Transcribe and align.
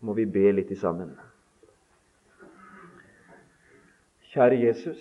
må 0.00 0.14
vi 0.16 0.26
be 0.26 0.50
litt 0.52 0.72
sammen. 0.78 1.12
Kjære 4.30 4.60
Jesus. 4.62 5.00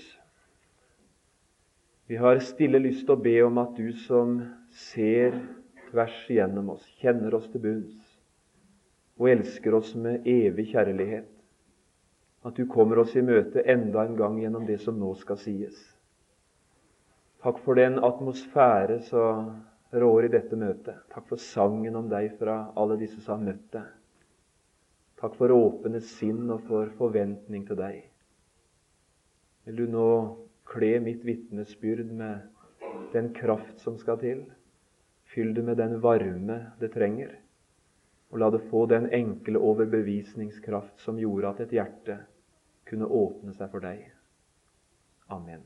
Vi 2.10 2.18
har 2.18 2.40
stille 2.42 2.82
lyst 2.82 3.06
til 3.06 3.14
å 3.14 3.22
be 3.22 3.36
om 3.46 3.60
at 3.62 3.76
du 3.78 3.92
som 4.08 4.40
ser 4.74 5.38
tvers 5.92 6.24
igjennom 6.30 6.72
oss, 6.74 6.88
kjenner 7.02 7.36
oss 7.38 7.46
til 7.52 7.62
bunns 7.62 8.08
og 9.20 9.28
elsker 9.30 9.76
oss 9.76 9.92
med 10.00 10.26
evig 10.30 10.70
kjærlighet, 10.72 11.28
at 12.48 12.56
du 12.56 12.64
kommer 12.72 13.02
oss 13.04 13.18
i 13.20 13.24
møte 13.26 13.66
enda 13.68 14.06
en 14.08 14.16
gang 14.18 14.40
gjennom 14.40 14.66
det 14.66 14.80
som 14.82 14.98
nå 14.98 15.12
skal 15.20 15.38
sies. 15.42 15.78
Takk 17.44 17.60
for 17.66 17.78
den 17.80 18.00
atmosfære 18.04 19.02
som 19.12 19.52
rår 19.92 20.28
i 20.28 20.34
dette 20.34 20.58
møtet. 20.60 21.04
Takk 21.12 21.28
for 21.30 21.42
sangen 21.44 22.00
om 22.00 22.10
deg 22.12 22.34
fra 22.40 22.62
alle 22.80 22.98
disse 23.00 23.20
som 23.22 23.38
har 23.38 23.52
møtt 23.52 23.70
deg. 23.76 23.99
Takk 25.20 25.36
for 25.36 25.52
åpne 25.52 26.00
sinn 26.06 26.48
og 26.54 26.64
for 26.70 26.92
forventning 26.96 27.66
til 27.68 27.80
deg. 27.80 27.98
Vil 29.68 29.82
du 29.82 29.92
nå 29.92 30.12
kle 30.70 30.94
mitt 31.04 31.26
vitnesbyrd 31.28 32.08
med 32.16 32.48
den 33.12 33.34
kraft 33.36 33.84
som 33.84 33.98
skal 34.00 34.20
til? 34.22 34.46
Fyll 35.34 35.52
det 35.54 35.66
med 35.68 35.78
den 35.82 35.98
varme 36.02 36.62
det 36.80 36.94
trenger. 36.96 37.36
Og 38.32 38.40
la 38.40 38.50
det 38.54 38.64
få 38.70 38.86
den 38.90 39.10
enkle 39.14 39.60
overbevisningskraft 39.60 41.04
som 41.04 41.20
gjorde 41.20 41.52
at 41.52 41.62
et 41.66 41.76
hjerte 41.76 42.22
kunne 42.90 43.10
åpne 43.10 43.54
seg 43.58 43.70
for 43.74 43.84
deg. 43.84 44.08
Amen. 45.30 45.62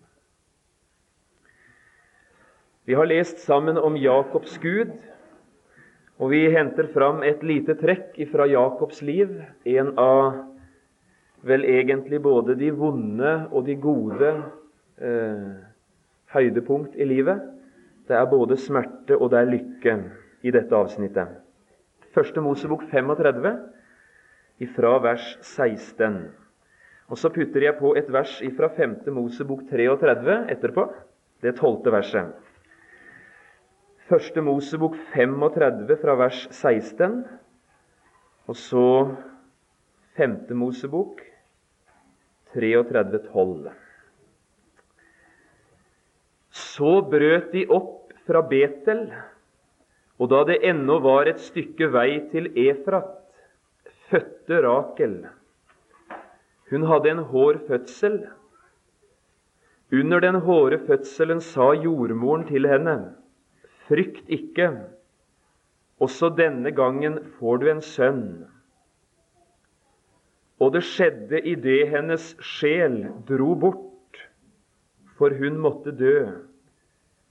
Vi 2.83 2.97
har 2.97 3.07
lest 3.07 3.39
sammen 3.45 3.77
om 3.79 3.95
Jakobs 3.95 4.57
Gud, 4.59 4.91
og 6.23 6.29
vi 6.31 6.45
henter 6.53 6.87
fram 6.93 7.19
et 7.27 7.41
lite 7.43 7.75
trekk 7.75 8.15
fra 8.31 8.45
Jakobs 8.47 9.01
liv. 9.03 9.33
En 9.67 9.89
av 9.99 10.37
vel 11.43 11.65
egentlig 11.67 12.21
både 12.23 12.55
de 12.55 12.69
vonde 12.71 13.33
og 13.51 13.65
de 13.67 13.75
gode 13.75 14.29
eh, 15.03 15.49
høydepunkt 16.31 16.95
i 16.95 17.07
livet. 17.09 17.41
Det 18.07 18.15
er 18.15 18.29
både 18.31 18.55
smerte 18.55 19.17
og 19.17 19.33
det 19.33 19.41
er 19.41 19.51
lykke 19.51 19.97
i 20.47 20.53
dette 20.55 20.79
avsnittet. 20.79 21.41
Første 22.15 22.39
Mosebok 22.45 22.85
35, 22.87 23.51
ifra 24.63 24.93
vers 25.03 25.27
16. 25.41 26.21
Og 27.11 27.19
Så 27.19 27.33
putter 27.35 27.67
jeg 27.67 27.75
på 27.81 27.97
et 27.99 28.07
vers 28.07 28.39
ifra 28.47 28.71
5. 28.71 29.01
Mosebok 29.11 29.67
33 29.67 30.39
etterpå, 30.55 30.87
det 31.43 31.57
tolvte 31.59 31.91
verset. 31.91 32.31
Første 34.03 34.41
Mosebok 34.43 34.97
35 35.13 35.95
fra 36.01 36.13
vers 36.19 36.41
16, 36.51 37.21
og 38.51 38.57
så 38.59 38.87
Femte 40.17 40.57
Mosebok 40.59 41.21
33, 42.51 43.21
12. 43.29 43.69
Så 46.51 46.91
brøt 47.13 47.47
de 47.55 47.63
opp 47.71 48.11
fra 48.27 48.43
Betel, 48.51 49.05
og 50.19 50.33
da 50.35 50.43
det 50.51 50.59
ennå 50.67 50.99
var 51.07 51.31
et 51.31 51.39
stykke 51.39 51.87
vei 51.95 52.19
til 52.35 52.51
Efrat, 52.67 53.23
fødte 54.11 54.61
Rakel. 54.67 55.17
Hun 56.75 56.91
hadde 56.91 57.15
en 57.15 57.25
hård 57.31 57.63
fødsel. 57.71 58.25
Under 59.95 60.19
den 60.19 60.43
hårde 60.43 60.83
fødselen 60.91 61.39
sa 61.39 61.71
jordmoren 61.71 62.49
til 62.51 62.67
henne:" 62.67 63.22
Frykt 63.93 64.25
ikke, 64.33 64.71
også 66.01 66.31
denne 66.33 66.71
gangen 66.73 67.19
får 67.37 67.59
du 67.61 67.67
en 67.69 67.81
sønn. 67.85 68.23
Og 70.57 70.71
det 70.73 70.81
skjedde 70.87 71.37
idet 71.45 71.91
hennes 71.91 72.31
sjel 72.41 73.03
dro 73.27 73.51
bort, 73.61 74.17
for 75.13 75.35
hun 75.37 75.59
måtte 75.61 75.93
dø. 75.93 76.23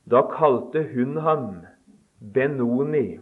Da 0.07 0.21
kalte 0.31 0.85
hun 0.93 1.19
ham 1.25 1.49
Benoni. 2.35 3.19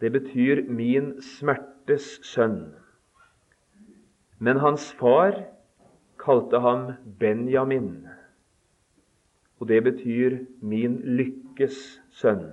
Det 0.00 0.12
betyr 0.12 0.62
'min 0.68 1.10
smertes 1.22 2.20
sønn'. 2.22 2.70
Men 4.38 4.62
hans 4.62 4.92
far 4.92 5.42
kalte 6.22 6.60
ham 6.60 6.92
Benjamin, 7.18 8.06
og 9.58 9.68
det 9.68 9.82
betyr 9.84 10.38
'min 10.62 11.02
lykke' 11.02 11.45
Lykkes 11.56 12.02
sønn. 12.12 12.50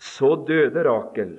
Så 0.00 0.30
døde 0.48 0.80
Rakel, 0.86 1.34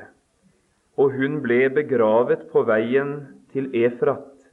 og 1.02 1.16
hun 1.18 1.40
ble 1.42 1.64
begravet 1.74 2.44
på 2.52 2.62
veien 2.70 3.16
til 3.50 3.72
Efrat. 3.74 4.46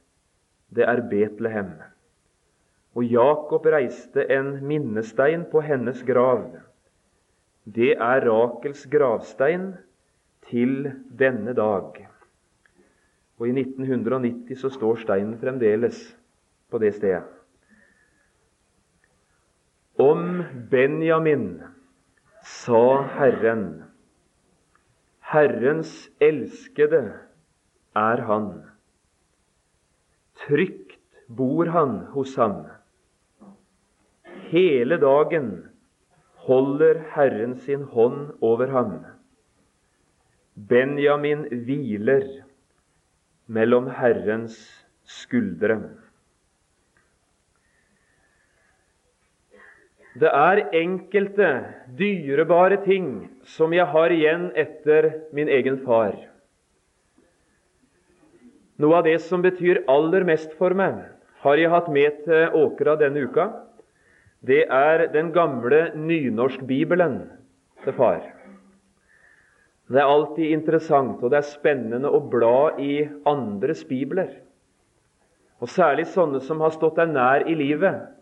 Det 0.73 0.87
er 0.89 1.03
Betlehem. 1.11 1.75
Og 2.97 3.05
Jakob 3.05 3.69
reiste 3.69 4.25
en 4.33 4.55
minnestein 4.65 5.45
på 5.51 5.61
hennes 5.61 6.01
grav. 6.09 6.47
Det 7.69 7.93
er 7.93 8.25
Rakels 8.25 8.87
gravstein 8.89 9.75
til 10.49 10.89
denne 11.21 11.53
dag. 11.53 12.07
Og 13.37 13.45
I 13.45 13.53
1990 13.61 14.57
så 14.57 14.73
står 14.73 15.03
steinen 15.05 15.37
fremdeles 15.37 16.07
på 16.71 16.81
det 16.81 16.95
stedet. 16.97 17.38
Om 19.99 20.43
Benjamin 20.71 21.63
sa 22.43 23.01
Herren, 23.03 23.83
Herrens 25.19 25.91
elskede 26.23 27.01
er 27.99 28.21
han. 28.29 28.47
Trygt 30.39 30.95
bor 31.27 31.67
han 31.75 31.97
hos 32.15 32.37
ham. 32.39 32.61
Hele 34.53 35.01
dagen 35.03 35.51
holder 36.47 37.03
Herren 37.17 37.59
sin 37.59 37.83
hånd 37.83 38.31
over 38.39 38.71
ham. 38.71 38.93
Benjamin 40.55 41.43
hviler 41.51 42.23
mellom 43.51 43.91
Herrens 43.99 44.61
skuldre. 45.03 45.81
Det 50.19 50.27
er 50.35 50.59
enkelte 50.75 51.49
dyrebare 51.95 52.81
ting 52.83 53.29
som 53.47 53.71
jeg 53.71 53.87
har 53.87 54.11
igjen 54.11 54.49
etter 54.57 55.13
min 55.35 55.47
egen 55.47 55.77
far. 55.85 56.17
Noe 58.79 58.97
av 58.97 59.05
det 59.07 59.15
som 59.23 59.43
betyr 59.43 59.85
aller 59.91 60.25
mest 60.27 60.51
for 60.59 60.75
meg, 60.75 60.97
har 61.43 61.61
jeg 61.61 61.71
hatt 61.71 61.87
med 61.93 62.19
til 62.25 62.57
Åkra 62.57 62.97
denne 62.99 63.23
uka. 63.29 63.47
Det 64.43 64.65
er 64.65 65.05
den 65.13 65.31
gamle 65.35 65.93
nynorskbibelen 65.95 67.21
til 67.85 67.95
far. 67.95 68.19
Det 69.89 70.03
er 70.03 70.11
alltid 70.11 70.51
interessant 70.51 71.23
og 71.23 71.31
det 71.31 71.39
er 71.39 71.47
spennende 71.47 72.11
å 72.11 72.19
bla 72.19 72.75
i 72.79 73.05
andres 73.27 73.85
bibler. 73.87 74.31
Og 75.63 75.71
særlig 75.71 76.09
sånne 76.11 76.43
som 76.43 76.59
har 76.63 76.75
stått 76.75 76.99
deg 76.99 77.15
nær 77.15 77.47
i 77.47 77.55
livet 77.55 78.18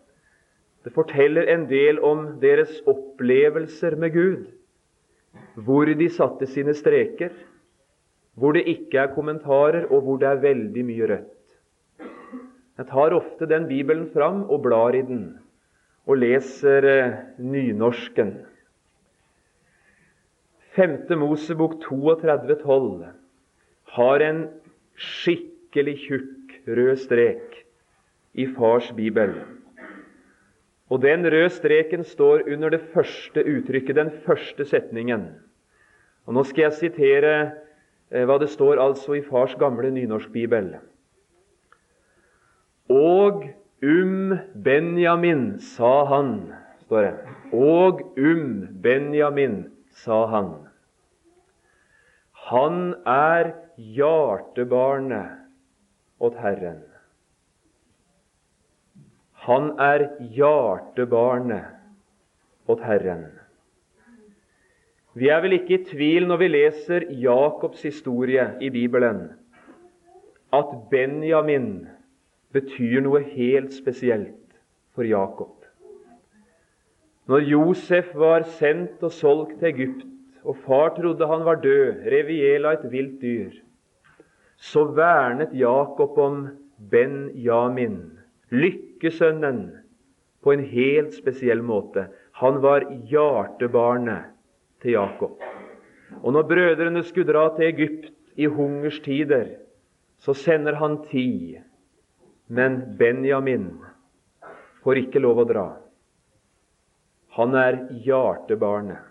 det 0.88 0.94
forteller 0.96 1.44
en 1.52 1.66
del 1.68 1.98
om 2.00 2.20
deres 2.40 2.78
opplevelser 2.88 3.92
med 4.00 4.14
Gud. 4.14 4.44
Hvor 5.66 5.84
de 5.84 6.06
satte 6.08 6.46
sine 6.48 6.72
streker, 6.72 7.34
hvor 8.32 8.56
det 8.56 8.62
ikke 8.72 9.02
er 9.02 9.10
kommentarer, 9.12 9.84
og 9.92 10.06
hvor 10.06 10.16
det 10.22 10.30
er 10.30 10.40
veldig 10.40 10.84
mye 10.88 11.08
rødt. 11.10 11.58
Jeg 12.78 12.88
tar 12.88 13.16
ofte 13.18 13.48
den 13.50 13.66
Bibelen 13.68 14.06
fram 14.14 14.46
og 14.48 14.62
blar 14.64 14.96
i 14.96 15.02
den, 15.04 15.26
og 16.08 16.22
leser 16.22 16.88
eh, 16.88 17.18
nynorsken. 17.36 18.32
5. 20.78 20.96
Mosebok 21.20 21.76
32, 21.84 22.56
12 22.64 23.04
har 23.98 24.26
en 24.30 24.40
skikkelig 24.96 25.98
tjukk 26.06 26.58
rød 26.64 26.96
strek 27.04 27.62
i 28.32 28.48
fars 28.56 28.88
bibel. 28.96 29.36
Og 30.88 31.02
den 31.02 31.26
røde 31.26 31.50
streken 31.52 32.04
står 32.04 32.46
under 32.48 32.72
det 32.72 32.80
første 32.94 33.44
uttrykket, 33.44 33.96
den 33.96 34.10
første 34.24 34.64
setningen. 34.64 35.28
Og 36.26 36.34
Nå 36.34 36.44
skal 36.48 36.68
jeg 36.68 36.78
sitere 36.78 37.32
eh, 38.10 38.24
hva 38.28 38.38
det 38.40 38.48
står 38.52 38.80
altså 38.80 39.18
i 39.18 39.24
fars 39.24 39.54
gamle 39.60 39.90
nynorskbibel. 39.92 40.74
Og 42.88 43.44
um 43.84 44.38
Benjamin, 44.64 45.58
sa 45.60 46.04
han, 46.08 46.32
står 46.86 47.04
det. 47.04 47.14
Og 47.52 48.00
um 48.16 48.68
Benjamin, 48.82 49.66
sa 49.92 50.24
han. 50.32 50.54
Han 52.48 52.94
er 53.04 53.52
hjertebarnet 53.76 55.36
åt 56.20 56.36
Herren. 56.40 56.87
Han 59.48 59.70
er 59.80 60.02
hjertebarnet 60.36 61.64
åt 62.68 62.82
Herren. 62.84 63.22
Vi 65.16 65.30
er 65.32 65.40
vel 65.40 65.56
ikke 65.56 65.78
i 65.78 65.84
tvil 65.88 66.26
når 66.28 66.42
vi 66.42 66.48
leser 66.52 67.06
Jakobs 67.16 67.80
historie 67.86 68.44
i 68.60 68.68
Bibelen, 68.70 69.30
at 70.52 70.74
Benjamin 70.90 71.86
betyr 72.52 73.00
noe 73.06 73.22
helt 73.24 73.72
spesielt 73.72 74.52
for 74.92 75.08
Jakob. 75.08 75.64
Når 77.28 77.48
Josef 77.48 78.12
var 78.16 78.44
sendt 78.60 79.00
og 79.00 79.12
solgt 79.16 79.56
til 79.62 79.72
Egypt, 79.72 80.04
og 80.44 80.60
far 80.64 80.92
trodde 80.96 81.26
han 81.28 81.44
var 81.48 81.60
død, 81.64 82.04
rev 82.12 82.28
av 82.68 82.74
et 82.74 82.86
vilt 82.92 83.20
dyr, 83.24 83.56
så 84.56 84.84
vernet 84.92 85.56
Jakob 85.56 86.18
om 86.20 86.48
Benjamin, 86.90 88.17
lykkesønnen, 88.50 89.66
på 90.42 90.54
en 90.54 90.62
helt 90.70 91.16
spesiell 91.18 91.62
måte. 91.66 92.06
Han 92.38 92.60
var 92.62 92.86
hjertebarnet 93.10 94.30
til 94.82 94.94
Jakob. 94.94 95.40
Og 96.22 96.32
når 96.32 96.46
brødrene 96.48 97.02
skulle 97.04 97.32
dra 97.32 97.48
til 97.56 97.66
Egypt 97.66 98.12
i 98.38 98.46
hungerstider, 98.46 99.50
så 100.18 100.34
sender 100.34 100.78
han 100.78 101.00
ti. 101.10 101.58
Men 102.46 102.80
Benjamin 102.98 103.72
får 104.82 105.02
ikke 105.02 105.22
lov 105.22 105.42
å 105.42 105.48
dra. 105.50 105.66
Han 107.36 107.54
er 107.58 107.82
hjertebarnet 108.06 109.02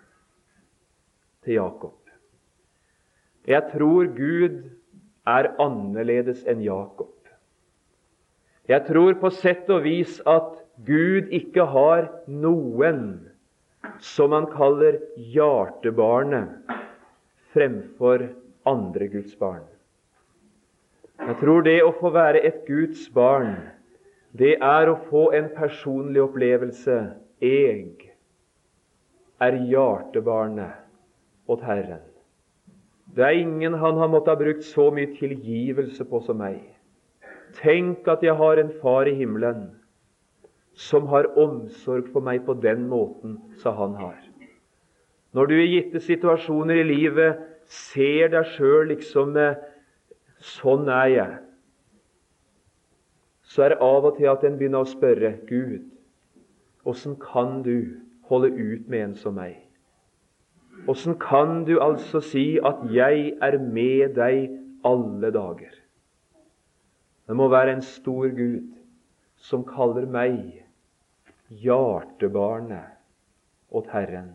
til 1.45 1.59
Jakob. 1.59 1.95
Jeg 3.47 3.63
tror 3.71 4.09
Gud 4.17 4.63
er 5.27 5.51
annerledes 5.63 6.41
enn 6.47 6.63
Jakob. 6.65 7.13
Jeg 8.67 8.83
tror 8.87 9.15
på 9.21 9.29
sett 9.31 9.69
og 9.71 9.85
vis 9.85 10.17
at 10.27 10.57
Gud 10.87 11.31
ikke 11.33 11.63
har 11.71 12.09
noen 12.27 12.99
som 14.03 14.35
han 14.35 14.49
kaller 14.51 14.99
hjertebarnet 15.15 16.75
fremfor 17.55 18.27
andre 18.67 19.07
Guds 19.13 19.37
barn. 19.39 19.63
Jeg 21.23 21.39
tror 21.39 21.63
det 21.65 21.79
å 21.81 21.95
få 21.97 22.11
være 22.13 22.43
et 22.45 22.59
Guds 22.67 23.07
barn, 23.15 23.55
det 24.37 24.57
er 24.61 24.91
å 24.91 24.99
få 25.07 25.29
en 25.33 25.47
personlig 25.55 26.21
opplevelse. 26.27 26.97
Jeg 27.41 28.11
er 29.41 29.59
hjertebarnet 29.71 31.49
åt 31.49 31.63
Herren. 31.65 32.03
Det 33.15 33.23
er 33.25 33.39
ingen 33.39 33.79
han 33.79 33.97
har 33.97 34.11
måttet 34.11 34.35
ha 34.35 34.41
brukt 34.43 34.65
så 34.67 34.91
mye 34.93 35.15
tilgivelse 35.15 36.05
på 36.05 36.21
som 36.27 36.37
meg. 36.43 36.59
Tenk 37.53 38.07
at 38.07 38.23
jeg 38.23 38.35
har 38.35 38.57
en 38.57 38.71
far 38.81 39.07
i 39.07 39.15
himmelen 39.15 39.71
som 40.77 41.07
har 41.07 41.31
omsorg 41.39 42.11
for 42.13 42.21
meg 42.21 42.43
på 42.45 42.53
den 42.61 42.85
måten 42.89 43.37
som 43.61 43.75
han 43.79 43.95
har. 43.97 44.19
Når 45.33 45.45
du 45.49 45.55
i 45.57 45.71
gitte 45.71 45.99
situasjoner 46.01 46.81
i 46.81 46.87
livet 46.87 47.41
ser 47.65 48.29
deg 48.33 48.45
sjøl 48.55 48.87
liksom 48.93 49.35
'Sånn 50.37 50.87
er 50.87 51.07
jeg', 51.07 51.39
så 53.41 53.63
er 53.63 53.69
det 53.69 53.81
av 53.81 54.05
og 54.05 54.17
til 54.17 54.29
at 54.29 54.43
en 54.43 54.57
begynner 54.57 54.85
å 54.85 54.91
spørre 54.91 55.39
Gud, 55.47 55.81
åssen 56.85 57.15
kan 57.15 57.63
du 57.63 57.97
holde 58.29 58.51
ut 58.53 58.87
med 58.87 58.99
en 59.01 59.15
som 59.15 59.33
meg? 59.33 59.57
Åssen 60.87 61.17
kan 61.19 61.65
du 61.65 61.79
altså 61.81 62.21
si 62.21 62.59
at 62.59 62.85
'jeg 62.85 63.33
er 63.41 63.57
med 63.57 64.15
deg 64.15 64.51
alle 64.85 65.31
dager'? 65.31 65.86
Det 67.27 67.35
må 67.35 67.49
være 67.51 67.75
en 67.75 67.83
stor 67.83 68.29
Gud 68.31 68.71
som 69.43 69.65
kaller 69.67 70.07
meg 70.07 70.63
hjertebarnet 71.51 72.95
åt 73.75 73.89
Herren. 73.91 74.29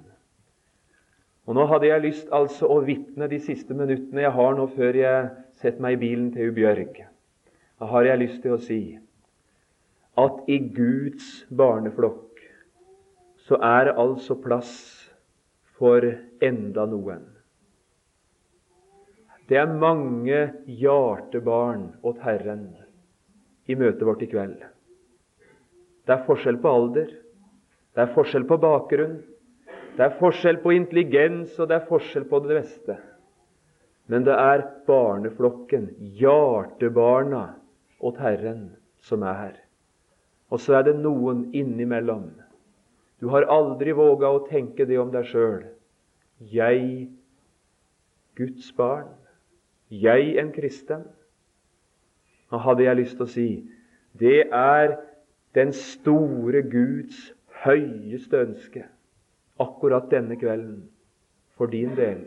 Og 1.48 1.56
Nå 1.56 1.64
hadde 1.70 1.88
jeg 1.88 2.04
lyst 2.04 2.28
altså 2.34 2.68
å 2.70 2.82
vitne 2.86 3.26
de 3.32 3.40
siste 3.42 3.74
minuttene 3.74 4.22
jeg 4.22 4.34
har 4.36 4.52
nå 4.54 4.68
før 4.76 4.98
jeg 5.00 5.30
setter 5.58 5.82
meg 5.82 5.96
i 5.96 6.02
bilen 6.04 6.28
til 6.34 6.52
Ubjørg. 6.52 7.00
Da 7.80 7.88
har 7.90 8.06
jeg 8.06 8.20
lyst 8.20 8.44
til 8.44 8.54
å 8.54 8.60
si 8.62 8.82
at 10.22 10.44
i 10.52 10.58
Guds 10.76 11.46
barneflokk 11.48 12.44
så 13.48 13.58
er 13.64 13.88
det 13.88 13.96
altså 13.98 14.36
plass 14.38 14.74
for 15.80 16.04
enda 16.44 16.84
noen. 16.86 17.24
Det 19.48 19.58
er 19.58 19.72
mange 19.80 20.44
hjertebarn 20.68 21.88
åt 22.06 22.20
Herren 22.22 22.68
i 23.72 23.78
møtet 23.78 24.04
vårt 24.06 24.22
i 24.24 24.28
kveld. 24.30 24.60
Det 26.06 26.14
er 26.16 26.26
forskjell 26.26 26.58
på 26.62 26.72
alder, 26.76 27.10
det 27.92 28.04
er 28.04 28.12
forskjell 28.14 28.46
på 28.48 28.58
bakgrunn, 28.60 29.20
det 29.96 30.04
er 30.06 30.14
forskjell 30.18 30.60
på 30.62 30.72
intelligens, 30.74 31.58
og 31.60 31.68
det 31.68 31.78
er 31.78 31.88
forskjell 31.88 32.24
på 32.28 32.40
det 32.46 32.60
meste. 32.62 32.96
Men 34.10 34.24
det 34.26 34.34
er 34.36 34.64
barneflokken, 34.88 35.90
hjertebarna 36.18 37.44
åt 38.02 38.18
Herren, 38.20 38.72
som 39.04 39.22
er 39.22 39.38
her. 39.38 39.58
Og 40.52 40.60
så 40.60 40.78
er 40.80 40.88
det 40.88 40.98
noen 41.00 41.46
innimellom. 41.56 42.30
Du 43.22 43.28
har 43.32 43.46
aldri 43.52 43.94
våga 43.94 44.32
å 44.34 44.42
tenke 44.48 44.84
det 44.88 44.98
om 45.00 45.12
deg 45.12 45.28
sjøl. 45.30 45.62
Jeg, 46.50 47.06
Guds 48.36 48.72
barn, 48.76 49.12
jeg 49.92 50.34
en 50.40 50.50
kristen. 50.56 51.04
Nå 52.52 52.60
hadde 52.60 52.84
jeg 52.84 53.00
lyst 53.00 53.16
til 53.16 53.26
å 53.26 53.32
si 53.32 53.48
det 54.20 54.42
er 54.52 54.98
den 55.56 55.72
store 55.72 56.60
Guds 56.68 57.30
høyeste 57.64 58.42
ønske 58.44 58.84
akkurat 59.62 60.10
denne 60.12 60.36
kvelden 60.36 60.82
for 61.56 61.72
din 61.72 61.94
del. 61.96 62.26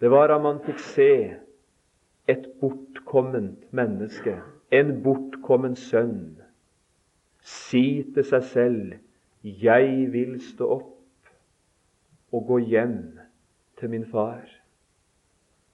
Det 0.00 0.10
var 0.12 0.32
at 0.34 0.42
man 0.44 0.60
fikk 0.64 0.80
se 0.82 1.10
et 2.28 2.44
bortkomment 2.60 3.64
menneske, 3.72 4.36
en 4.72 4.92
bortkommen 5.04 5.76
sønn, 5.76 6.36
si 7.40 8.04
til 8.14 8.24
seg 8.24 8.44
selv 8.52 8.92
'Jeg 9.44 10.12
vil 10.12 10.40
stå 10.40 10.68
opp 10.80 10.92
og 12.32 12.46
gå 12.46 12.58
hjem 12.58 13.18
til 13.76 13.90
min 13.90 14.04
far'. 14.04 14.48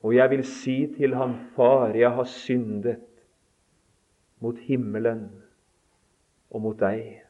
Og 0.03 0.15
jeg 0.15 0.31
vil 0.31 0.45
si 0.45 0.87
til 0.97 1.15
ham, 1.15 1.35
'Far, 1.55 1.95
jeg 1.95 2.11
har 2.11 2.25
syndet 2.25 2.99
mot 4.41 4.59
himmelen 4.67 5.29
og 6.51 6.63
mot 6.63 6.79
deg'. 6.81 7.21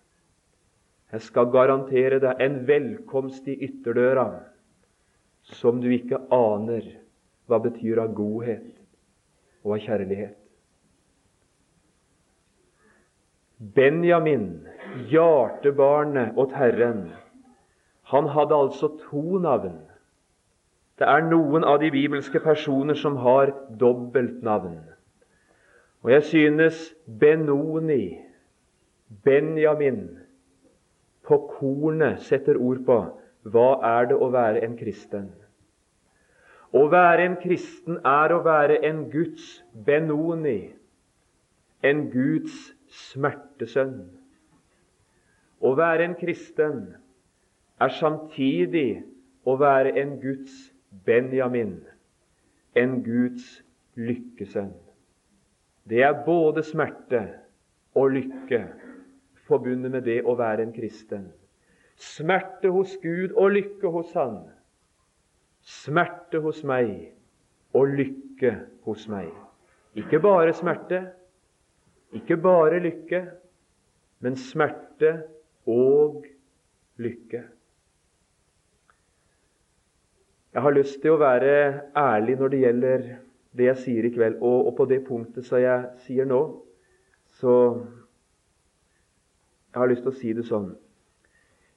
Jeg 1.12 1.20
skal 1.26 1.50
garantere 1.50 2.20
deg 2.22 2.40
en 2.40 2.66
velkomst 2.66 3.48
i 3.48 3.56
ytterdøra 3.66 4.28
som 5.42 5.80
du 5.80 5.88
ikke 5.90 6.20
aner 6.30 6.86
hva 7.50 7.58
betyr 7.58 7.98
av 7.98 8.14
godhet 8.14 8.68
og 9.64 9.74
av 9.74 9.82
kjærlighet. 9.86 10.36
Benjamin, 13.60 14.62
hjertebarnet 15.10 16.38
åt 16.38 16.54
Herren, 16.56 17.10
han 18.12 18.30
hadde 18.32 18.56
altså 18.56 18.88
to 19.10 19.38
navn. 19.38 19.74
Det 20.98 21.08
er 21.08 21.26
noen 21.26 21.64
av 21.64 21.80
de 21.82 21.90
bibelske 21.92 22.40
personer 22.40 22.96
som 22.96 23.18
har 23.20 23.52
dobbeltnavn. 23.80 24.78
Og 26.02 26.10
jeg 26.10 26.22
synes 26.22 26.94
Benoni, 27.20 28.18
Benjamin, 29.24 30.18
på 31.22 31.36
kornet 31.58 32.22
setter 32.24 32.56
ord 32.56 32.80
på 32.86 32.96
hva 33.52 33.68
er 33.86 34.08
det 34.10 34.16
å 34.16 34.30
være 34.32 34.64
en 34.64 34.76
kristen. 34.80 35.28
Å 36.72 36.86
være 36.90 37.26
en 37.26 37.36
kristen 37.42 37.98
er 38.06 38.32
å 38.32 38.40
være 38.46 38.78
en 38.86 39.04
Guds 39.12 39.46
Benoni, 39.86 40.72
en 41.82 42.04
Guds 42.12 42.56
smertesønn. 43.10 44.04
Å 45.60 45.72
være 45.76 46.06
en 46.08 46.18
kristen 46.20 46.84
er 47.80 47.96
samtidig 48.00 49.02
å 49.44 49.56
være 49.60 49.96
en 50.00 50.16
Guds 50.22 50.70
Benjamin, 51.04 51.80
en 52.76 53.02
Guds 53.04 53.58
lykkesønn. 53.96 54.72
Det 55.90 56.02
er 56.06 56.24
både 56.24 56.62
smerte 56.62 57.24
og 57.98 58.12
lykke 58.14 58.60
forbundet 59.48 59.90
med 59.90 60.04
det 60.06 60.20
å 60.22 60.36
være 60.38 60.62
en 60.62 60.74
kristen. 60.74 61.24
Smerte 61.98 62.70
hos 62.70 62.94
Gud 63.02 63.34
og 63.34 63.56
lykke 63.56 63.90
hos 63.90 64.12
Han. 64.14 64.38
Smerte 65.66 66.38
hos 66.44 66.62
meg 66.64 67.10
og 67.74 67.90
lykke 67.98 68.52
hos 68.86 69.08
meg. 69.10 69.32
Ikke 69.98 70.20
bare 70.22 70.54
smerte, 70.54 71.00
ikke 72.14 72.38
bare 72.40 72.78
lykke, 72.80 73.24
men 74.22 74.38
smerte 74.38 75.10
og 75.66 76.22
lykke. 77.02 77.42
Jeg 80.54 80.62
har 80.62 80.74
lyst 80.74 81.02
til 81.02 81.14
å 81.14 81.20
være 81.20 81.52
ærlig 81.98 82.38
når 82.38 82.54
det 82.54 82.62
gjelder 82.64 83.04
det 83.56 83.66
jeg 83.66 83.82
sier 83.84 84.06
i 84.06 84.12
kveld. 84.14 84.38
Og, 84.40 84.70
og 84.70 84.76
på 84.78 84.86
det 84.90 85.02
punktet 85.08 85.46
som 85.48 85.60
jeg 85.62 85.88
sier 86.06 86.28
nå, 86.28 86.42
så 87.40 87.56
Jeg 89.70 89.78
har 89.78 89.86
lyst 89.86 90.02
til 90.02 90.10
å 90.10 90.18
si 90.18 90.32
det 90.34 90.42
sånn 90.48 90.72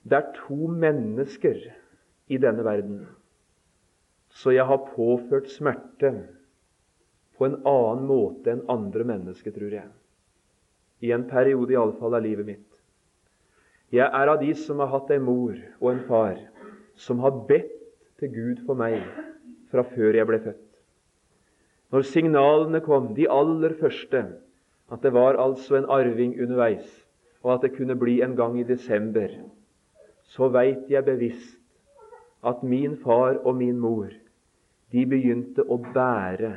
Det 0.02 0.18
er 0.18 0.32
to 0.34 0.66
mennesker 0.66 1.60
i 2.34 2.40
denne 2.42 2.66
verden 2.66 3.04
så 4.34 4.54
jeg 4.54 4.66
har 4.66 4.88
påført 4.96 5.52
smerte 5.54 6.14
på 7.38 7.46
en 7.46 7.60
annen 7.70 8.08
måte 8.10 8.54
enn 8.54 8.64
andre 8.72 9.06
mennesker, 9.06 9.54
tror 9.54 9.74
jeg. 9.74 9.90
I 11.06 11.12
en 11.14 11.28
periode 11.30 11.76
iallfall 11.76 12.18
av 12.18 12.26
livet 12.26 12.48
mitt. 12.48 12.70
Jeg 13.94 14.08
er 14.08 14.32
av 14.32 14.40
de 14.42 14.54
som 14.58 14.82
har 14.82 14.90
hatt 14.90 15.12
en 15.14 15.26
mor 15.26 15.54
og 15.54 15.90
en 15.92 16.04
far 16.08 16.40
som 16.98 17.22
har 17.22 17.44
bedt 17.50 17.76
til 18.22 18.34
Gud 18.34 18.64
for 18.66 18.78
meg 18.80 19.04
fra 19.70 19.86
før 19.86 20.18
jeg 20.18 20.30
ble 20.30 20.40
født. 20.48 20.73
Når 21.94 22.08
signalene 22.10 22.82
kom, 22.82 23.12
de 23.14 23.28
aller 23.30 23.76
første, 23.78 24.24
at 24.92 25.04
det 25.06 25.14
var 25.14 25.38
altså 25.38 25.78
en 25.78 25.90
arving 25.94 26.34
underveis, 26.42 26.88
og 27.44 27.54
at 27.54 27.68
det 27.68 27.76
kunne 27.78 27.96
bli 28.00 28.22
en 28.26 28.36
gang 28.36 28.58
i 28.60 28.66
desember, 28.66 29.30
så 30.26 30.50
veit 30.50 30.90
jeg 30.90 31.06
bevisst 31.06 31.60
at 32.44 32.64
min 32.64 32.98
far 32.98 33.38
og 33.46 33.56
min 33.56 33.78
mor 33.80 34.10
de 34.94 35.06
begynte 35.06 35.64
å 35.70 35.78
bære 35.94 36.54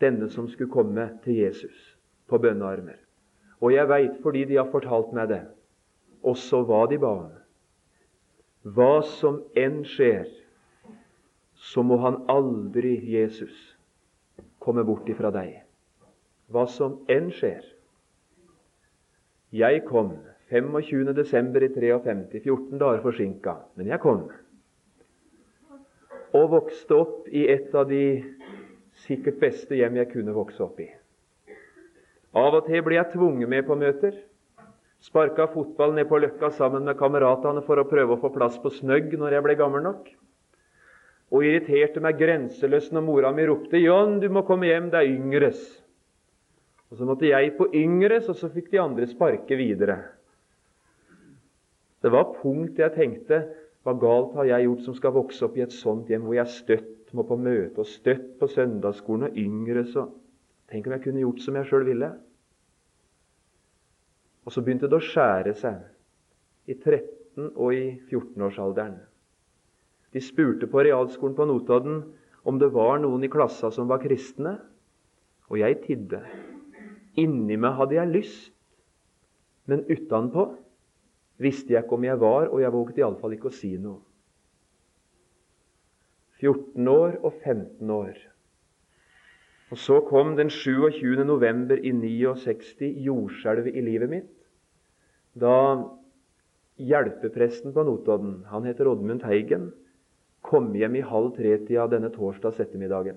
denne 0.00 0.28
som 0.32 0.48
skulle 0.48 0.72
komme 0.72 1.08
til 1.24 1.40
Jesus 1.40 1.96
på 2.28 2.38
bønnearmer. 2.38 2.98
Og 3.60 3.72
jeg 3.72 3.88
veit, 3.88 4.16
fordi 4.22 4.44
de 4.44 4.58
har 4.60 4.68
fortalt 4.72 5.12
meg 5.16 5.30
det, 5.32 5.42
også 6.22 6.60
hva 6.68 6.84
de 6.90 6.98
ba 7.00 7.12
om. 7.24 7.30
Hva 8.76 9.00
som 9.16 9.42
enn 9.56 9.82
skjer, 9.88 10.28
så 11.56 11.84
må 11.84 11.96
han 12.04 12.22
aldri, 12.28 12.96
Jesus, 13.14 13.73
komme 14.64 14.84
bort 14.88 15.08
ifra 15.12 15.30
deg. 15.34 15.60
Hva 16.52 16.64
som 16.70 17.02
enn 17.12 17.30
skjer. 17.34 17.62
Jeg 19.54 19.84
kom 19.88 20.16
25. 20.50 21.12
desember 21.16 21.64
i 21.64 21.70
53, 21.72 22.40
14 22.40 22.80
dager 22.80 23.04
forsinka, 23.04 23.58
men 23.78 23.92
jeg 23.92 24.02
kom. 24.02 24.26
Og 26.34 26.50
vokste 26.50 26.96
opp 26.98 27.28
i 27.30 27.46
et 27.52 27.74
av 27.76 27.86
de 27.88 28.02
sikkert 29.04 29.40
beste 29.42 29.78
hjem 29.78 30.00
jeg 30.00 30.10
kunne 30.12 30.34
vokse 30.34 30.62
opp 30.64 30.80
i. 30.82 30.88
Av 32.34 32.56
og 32.58 32.66
til 32.66 32.82
ble 32.82 32.98
jeg 32.98 33.12
tvunget 33.12 33.50
med 33.50 33.66
på 33.68 33.76
møter. 33.78 34.16
Sparka 35.04 35.46
fotball 35.52 35.94
ned 35.94 36.08
på 36.10 36.18
Løkka 36.18 36.50
sammen 36.56 36.86
med 36.88 36.98
kameratene 36.98 37.62
for 37.66 37.78
å 37.78 37.86
prøve 37.86 38.16
å 38.16 38.20
få 38.22 38.32
plass 38.34 38.56
på 38.62 38.72
Snøgg 38.72 39.14
når 39.20 39.36
jeg 39.36 39.46
ble 39.46 39.56
gammel 39.60 39.84
nok. 39.84 40.08
Og 41.34 41.42
irriterte 41.42 42.02
meg 42.02 42.18
grenseløst 42.20 42.92
når 42.94 43.02
mora 43.02 43.32
mi 43.34 43.46
ropte 43.48 43.80
'John, 43.80 44.20
du 44.22 44.28
må 44.30 44.44
komme 44.46 44.70
hjem, 44.70 44.90
det 44.92 45.00
er 45.00 45.10
Yngres'. 45.10 45.80
Og 46.90 46.98
Så 46.98 47.04
måtte 47.04 47.26
jeg 47.26 47.56
på 47.58 47.66
Yngres, 47.74 48.28
og 48.28 48.36
så 48.38 48.48
fikk 48.48 48.70
de 48.70 48.80
andre 48.80 49.06
sparke 49.10 49.56
videre. 49.58 49.96
Det 52.02 52.12
var 52.12 52.36
punkt 52.38 52.78
jeg 52.78 52.92
tenkte 52.94 53.40
hva 53.82 53.94
galt 53.98 54.34
har 54.36 54.44
jeg 54.44 54.68
gjort 54.68 54.84
som 54.84 54.94
skal 54.94 55.12
vokse 55.16 55.44
opp 55.44 55.56
i 55.56 55.64
et 55.64 55.72
sånt 55.72 56.08
hjem 56.08 56.22
hvor 56.22 56.36
jeg 56.36 56.52
støtt 56.52 57.12
må 57.16 57.24
på 57.26 57.36
møte 57.36 57.80
og 57.80 57.88
støtt 57.88 58.38
på 58.38 58.46
søndagsskolen 58.46 59.30
og 59.30 59.38
Yngres 59.40 59.96
og 59.96 60.12
Tenk 60.70 60.86
om 60.88 60.94
jeg 60.96 61.02
kunne 61.04 61.20
gjort 61.20 61.42
som 61.44 61.56
jeg 61.58 61.68
sjøl 61.68 61.84
ville. 61.86 62.06
Og 64.44 64.52
så 64.52 64.62
begynte 64.64 64.88
det 64.88 64.96
å 64.96 65.04
skjære 65.04 65.52
seg 65.60 66.70
i 66.72 66.76
13- 66.76 67.52
og 67.52 67.76
i 67.76 67.84
14-årsalderen. 68.08 68.96
De 70.14 70.22
spurte 70.22 70.68
på 70.70 70.84
realskolen 70.86 71.34
på 71.34 71.46
Notodden 71.50 72.02
om 72.46 72.58
det 72.60 72.70
var 72.74 73.00
noen 73.02 73.24
i 73.26 73.30
klassa 73.32 73.72
som 73.74 73.88
var 73.90 74.02
kristne, 74.02 74.58
og 75.50 75.58
jeg 75.58 75.80
tidde. 75.84 76.20
Inni 77.18 77.56
meg 77.58 77.74
hadde 77.78 77.98
jeg 77.98 78.12
lyst, 78.12 78.52
men 79.70 79.82
utenpå 79.88 80.46
visste 81.42 81.74
jeg 81.74 81.84
ikke 81.84 81.98
om 81.98 82.06
jeg 82.06 82.20
var, 82.20 82.46
og 82.52 82.62
jeg 82.62 82.74
våget 82.74 83.00
iallfall 83.02 83.34
ikke 83.34 83.50
å 83.50 83.56
si 83.58 83.72
noe. 83.80 83.98
14 86.42 86.88
år 86.90 87.18
og 87.24 87.42
15 87.42 87.90
år. 87.90 88.16
Og 89.72 89.78
Så 89.80 90.00
kom 90.06 90.36
den 90.36 90.50
27. 90.50 91.24
november 91.24 91.78
i 91.80 91.90
69 91.90 92.90
jordskjelvet 93.06 93.74
i 93.74 93.82
livet 93.82 94.10
mitt. 94.10 94.34
Da 95.34 95.56
hjelpepresten 96.78 97.72
på 97.74 97.82
Notodden, 97.86 98.44
han 98.50 98.66
heter 98.68 98.90
Oddmund 98.90 99.24
Teigen, 99.24 99.72
kom 100.44 100.74
hjem 100.76 100.98
i 101.00 101.06
halv 101.06 101.32
tre-tida 101.38 101.86
denne 101.90 102.12
torsdags 102.12 102.60
ettermiddagen. 102.62 103.16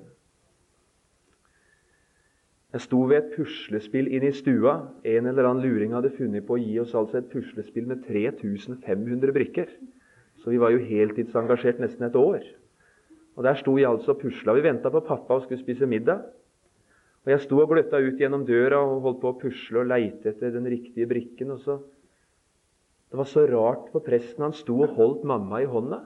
Jeg 2.76 2.84
sto 2.84 3.00
ved 3.08 3.18
et 3.18 3.36
puslespill 3.36 4.10
inne 4.12 4.30
i 4.30 4.36
stua. 4.36 4.74
En 5.08 5.30
eller 5.30 5.48
annen 5.48 5.64
luring 5.64 5.96
hadde 5.96 6.12
funnet 6.18 6.46
på 6.48 6.58
å 6.58 6.62
gi 6.62 6.76
oss 6.82 6.96
altså 7.00 7.22
et 7.22 7.30
puslespill 7.32 7.88
med 7.90 8.04
3500 8.06 9.34
brikker. 9.36 9.72
Så 10.44 10.52
vi 10.52 10.60
var 10.62 10.74
jo 10.76 10.84
heltidsengasjert 10.84 11.80
nesten 11.82 12.06
et 12.08 12.18
år. 12.20 12.44
Og 13.38 13.46
Der 13.46 13.58
sto 13.58 13.78
jeg 13.78 13.90
altså 13.90 14.14
og 14.16 14.22
pusla. 14.22 14.54
Vi 14.58 14.66
venta 14.66 14.92
på 14.94 15.04
pappa 15.06 15.38
og 15.38 15.46
skulle 15.46 15.62
spise 15.62 15.88
middag. 15.88 16.26
Og 17.26 17.32
Jeg 17.32 17.44
sto 17.46 17.62
og 17.62 17.72
gløtta 17.72 18.02
ut 18.04 18.20
gjennom 18.20 18.46
døra 18.46 18.84
og 18.84 19.02
holdt 19.06 19.22
på 19.24 19.32
å 19.32 19.40
pusle 19.40 19.82
og 19.82 19.90
leite 19.90 20.32
etter 20.32 20.52
den 20.52 20.68
riktige 20.68 21.08
brikken. 21.08 21.52
og 21.52 21.60
så 21.60 21.80
Det 23.10 23.18
var 23.18 23.26
så 23.26 23.48
rart, 23.48 23.90
for 23.92 24.04
presten 24.04 24.44
han 24.44 24.54
sto 24.54 24.82
og 24.84 24.96
holdt 24.96 25.24
mamma 25.24 25.62
i 25.62 25.66
hånda. 25.66 26.04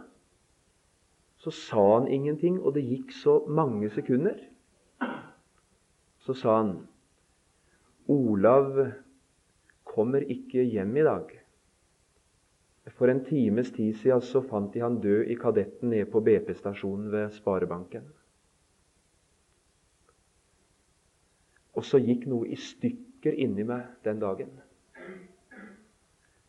Så 1.41 1.51
sa 1.51 1.83
han 1.97 2.07
ingenting, 2.07 2.59
og 2.61 2.75
det 2.75 2.83
gikk 2.85 3.13
så 3.17 3.39
mange 3.49 3.89
sekunder. 3.89 4.37
Så 6.21 6.33
sa 6.37 6.57
han, 6.59 6.87
'Olav 8.05 8.91
kommer 9.83 10.21
ikke 10.21 10.63
hjem 10.63 10.97
i 10.97 11.05
dag.' 11.07 11.37
For 12.89 13.09
en 13.09 13.23
times 13.25 13.71
tid 13.71 13.93
siden 13.93 14.21
så 14.21 14.41
fant 14.41 14.73
de 14.73 14.81
han 14.81 14.99
død 15.01 15.29
i 15.29 15.35
Kadetten 15.35 15.89
nede 15.89 16.05
på 16.05 16.19
BP-stasjonen 16.19 17.11
ved 17.11 17.31
Sparebanken. 17.31 18.03
Og 21.73 21.85
så 21.85 21.97
gikk 21.97 22.27
noe 22.27 22.49
i 22.49 22.55
stykker 22.55 23.33
inni 23.33 23.63
meg 23.63 23.85
den 24.03 24.19
dagen. 24.19 24.53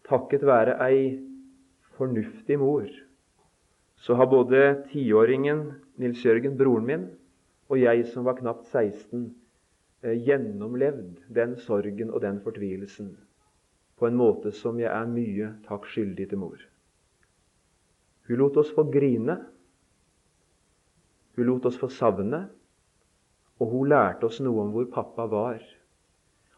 Takket 0.08 0.44
være 0.44 0.76
ei 0.88 1.00
fornuftig 1.96 2.58
mor 2.58 2.88
så 4.02 4.18
har 4.18 4.30
både 4.30 4.62
tiåringen 4.90 5.68
Nils 6.02 6.24
Jørgen, 6.26 6.56
broren 6.58 6.86
min, 6.88 7.10
og 7.70 7.78
jeg 7.78 8.06
som 8.10 8.26
var 8.26 8.40
knapt 8.40 8.66
16, 8.66 9.28
eh, 10.02 10.18
gjennomlevd 10.26 11.22
den 11.30 11.54
sorgen 11.62 12.10
og 12.10 12.24
den 12.24 12.40
fortvilelsen 12.42 13.14
på 14.02 14.08
en 14.08 14.16
måte 14.18 14.50
som 14.50 14.80
jeg 14.82 14.90
er 14.90 15.06
mye 15.06 15.48
takk 15.62 15.84
skyldig 15.86 16.24
til 16.32 16.40
mor. 16.42 16.58
Hun 18.26 18.40
lot 18.40 18.56
oss 18.58 18.72
få 18.74 18.82
grine. 18.90 19.36
Hun 21.36 21.46
lot 21.46 21.68
oss 21.70 21.78
få 21.78 21.86
savne. 21.86 22.40
Og 23.62 23.70
hun 23.70 23.92
lærte 23.92 24.26
oss 24.26 24.40
noe 24.42 24.64
om 24.64 24.72
hvor 24.74 24.88
pappa 24.90 25.28
var. 25.30 25.62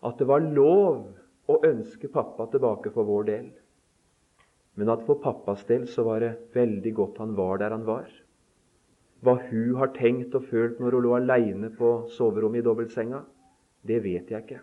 At 0.01 0.17
det 0.17 0.29
var 0.31 0.41
lov 0.41 1.05
å 1.53 1.59
ønske 1.69 2.09
pappa 2.09 2.49
tilbake 2.49 2.95
for 2.95 3.05
vår 3.13 3.29
del. 3.29 3.53
Men 4.75 4.91
at 4.91 5.05
for 5.07 5.21
pappas 5.23 5.65
del 5.69 5.87
så 5.91 6.03
var 6.07 6.23
det 6.25 6.33
veldig 6.55 6.93
godt 6.95 7.21
han 7.23 7.35
var 7.39 7.61
der 7.63 7.75
han 7.75 7.87
var. 7.87 8.09
Hva 9.25 9.39
hun 9.49 9.77
har 9.79 9.93
tenkt 9.97 10.35
og 10.37 10.49
følt 10.51 10.81
når 10.83 10.97
hun 10.99 11.07
lå 11.07 11.15
aleine 11.17 11.71
på 11.79 11.95
soverommet 12.13 12.61
i 12.61 12.67
dobbeltsenga, 12.67 13.23
det 13.87 14.03
vet 14.05 14.33
jeg 14.33 14.45
ikke. 14.45 14.61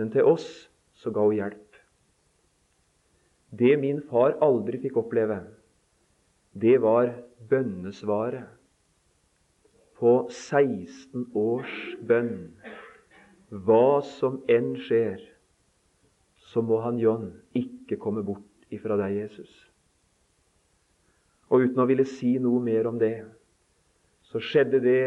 Men 0.00 0.10
til 0.14 0.26
oss 0.26 0.48
så 0.96 1.12
ga 1.14 1.26
hun 1.26 1.36
hjelp. 1.36 1.66
Det 3.50 3.74
min 3.82 4.00
far 4.10 4.38
aldri 4.42 4.78
fikk 4.80 4.96
oppleve, 5.02 5.40
det 6.54 6.78
var 6.82 7.12
bønnesvaret 7.50 8.46
på 10.00 10.12
16 10.30 11.28
års 11.36 11.74
bønn. 12.08 12.54
Hva 13.50 14.00
som 14.06 14.40
enn 14.48 14.72
skjer, 14.86 15.20
så 16.50 16.62
må 16.62 16.80
han 16.82 16.98
John 17.02 17.26
ikke 17.58 17.98
komme 18.00 18.22
bort 18.26 18.49
ifra 18.74 18.96
deg, 19.00 19.16
Jesus. 19.24 19.50
Og 21.50 21.66
uten 21.66 21.82
å 21.82 21.88
ville 21.90 22.06
si 22.06 22.36
noe 22.42 22.62
mer 22.62 22.86
om 22.90 22.98
det, 23.00 23.24
så 24.30 24.38
skjedde 24.42 24.78
det 24.84 25.02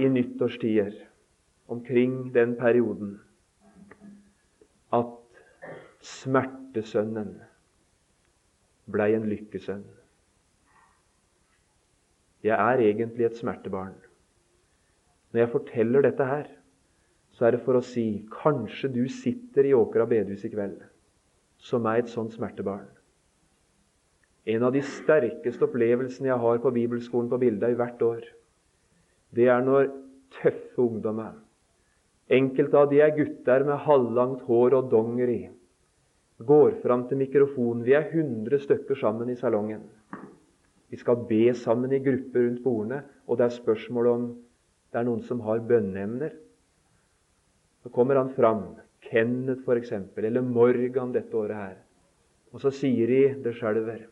i 0.00 0.08
nyttårstider 0.08 0.94
omkring 1.68 2.30
den 2.32 2.54
perioden 2.56 3.18
at 4.96 5.42
smertesønnen 6.00 7.34
blei 8.88 9.10
en 9.18 9.28
lykkesønn. 9.28 9.84
Jeg 12.46 12.54
er 12.56 12.84
egentlig 12.86 13.26
et 13.26 13.36
smertebarn. 13.36 13.96
Når 15.34 15.42
jeg 15.42 15.52
forteller 15.52 16.06
dette 16.06 16.24
her, 16.24 16.46
så 17.36 17.46
er 17.46 17.54
det 17.54 17.64
for 17.66 17.76
å 17.76 17.84
si 17.84 18.22
kanskje 18.32 18.88
du 18.94 19.02
sitter 19.12 19.68
i 19.68 19.74
Åkra 19.76 20.06
bedehus 20.08 20.46
i 20.48 20.52
kveld 20.54 20.80
som 21.58 21.86
er 21.86 22.02
et 22.02 22.12
sånt 22.12 22.34
smertebarn. 22.36 22.86
En 24.48 24.64
av 24.64 24.72
de 24.72 24.80
sterkeste 24.84 25.66
opplevelsene 25.66 26.30
jeg 26.30 26.40
har 26.40 26.62
på 26.62 26.72
bibelskolen 26.72 27.28
på 27.28 27.40
bildet 27.42 27.76
hvert 27.76 28.02
år, 28.02 28.22
det 29.36 29.50
er 29.52 29.60
når 29.64 29.90
tøffe 30.38 30.80
ungdommer, 30.80 31.34
enkelte 32.32 32.80
av 32.80 32.88
de 32.90 33.02
er 33.04 33.14
gutter 33.16 33.66
med 33.68 33.84
halvlangt 33.84 34.46
hår 34.48 34.78
og 34.78 34.90
donger 34.92 35.32
i, 35.34 35.42
går 36.38 36.78
fram 36.84 37.08
til 37.08 37.18
mikrofonen. 37.18 37.84
Vi 37.84 37.96
er 37.98 38.08
100 38.12 38.62
stykker 38.62 38.98
sammen 39.00 39.30
i 39.32 39.36
salongen. 39.36 39.82
Vi 40.88 40.96
skal 40.96 41.24
be 41.28 41.52
sammen 41.54 41.92
i 41.92 42.00
grupper 42.00 42.46
rundt 42.46 42.62
bordene, 42.64 43.02
og 43.26 43.38
det 43.38 43.48
er 43.48 43.56
spørsmål 43.58 44.06
om 44.12 44.28
det 44.92 45.00
er 45.00 45.08
noen 45.08 45.24
som 45.26 45.42
har 45.44 45.60
bønneemner. 45.60 46.30
Så 47.82 47.92
kommer 47.92 48.16
han 48.16 48.30
fram, 48.36 48.62
Kenneth 49.04 49.64
f.eks., 49.64 49.92
eller 50.16 50.44
Morgan 50.44 51.12
dette 51.14 51.36
året 51.36 51.56
her. 51.56 51.76
Og 52.52 52.62
så 52.62 52.72
sier 52.74 53.10
de 53.10 53.20
det 53.44 53.54
skjelver. 53.58 54.06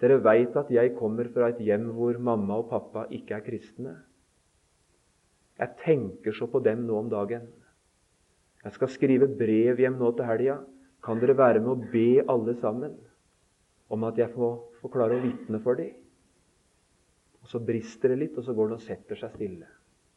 Dere 0.00 0.18
veit 0.20 0.56
at 0.58 0.70
jeg 0.72 0.94
kommer 0.98 1.28
fra 1.32 1.50
et 1.52 1.60
hjem 1.64 1.88
hvor 1.96 2.18
mamma 2.20 2.58
og 2.60 2.70
pappa 2.72 3.06
ikke 3.16 3.38
er 3.38 3.44
kristne. 3.44 3.94
Jeg 5.56 5.72
tenker 5.80 6.36
så 6.36 6.48
på 6.52 6.60
dem 6.64 6.84
nå 6.84 6.98
om 7.00 7.08
dagen. 7.12 7.46
Jeg 8.64 8.74
skal 8.76 8.92
skrive 8.92 9.28
brev 9.38 9.80
hjem 9.80 9.96
nå 10.00 10.10
til 10.18 10.28
helga. 10.28 10.58
Kan 11.04 11.22
dere 11.22 11.36
være 11.38 11.62
med 11.62 11.70
å 11.72 11.92
be 11.92 12.24
alle 12.28 12.56
sammen 12.60 12.96
om 13.92 14.04
at 14.08 14.18
jeg 14.18 14.32
får, 14.34 14.56
får 14.80 14.92
klare 14.92 15.16
å 15.16 15.22
vitne 15.22 15.60
for 15.64 15.78
dem? 15.78 15.94
Og 17.40 17.48
Så 17.52 17.60
brister 17.62 18.10
det 18.10 18.18
litt, 18.18 18.36
og 18.36 18.42
så 18.42 18.52
går 18.52 18.72
det 18.72 18.76
og 18.80 18.82
setter 18.82 19.18
seg 19.20 19.36
stille. 19.36 19.68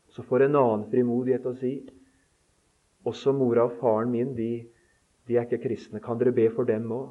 Så 0.10 0.26
får 0.26 0.48
en 0.48 0.58
annen 0.58 0.88
frimodighet 0.90 1.46
å 1.46 1.54
si 1.60 1.76
også 3.08 3.32
mora 3.36 3.66
og 3.70 3.78
faren 3.80 4.12
min 4.12 4.36
de, 4.36 4.66
de 5.28 5.38
er 5.38 5.48
ikke 5.48 5.64
kristne. 5.68 6.02
Kan 6.04 6.20
dere 6.20 6.36
be 6.36 6.50
for 6.56 6.68
dem 6.68 6.90
òg? 6.92 7.10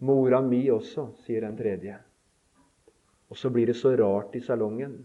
Mora 0.00 0.40
mi 0.40 0.62
også, 0.72 1.10
sier 1.26 1.44
den 1.44 1.58
tredje. 1.58 1.98
Og 3.30 3.36
så 3.36 3.50
blir 3.52 3.68
det 3.68 3.76
så 3.78 3.92
rart 3.98 4.34
i 4.34 4.42
salongen 4.42 4.96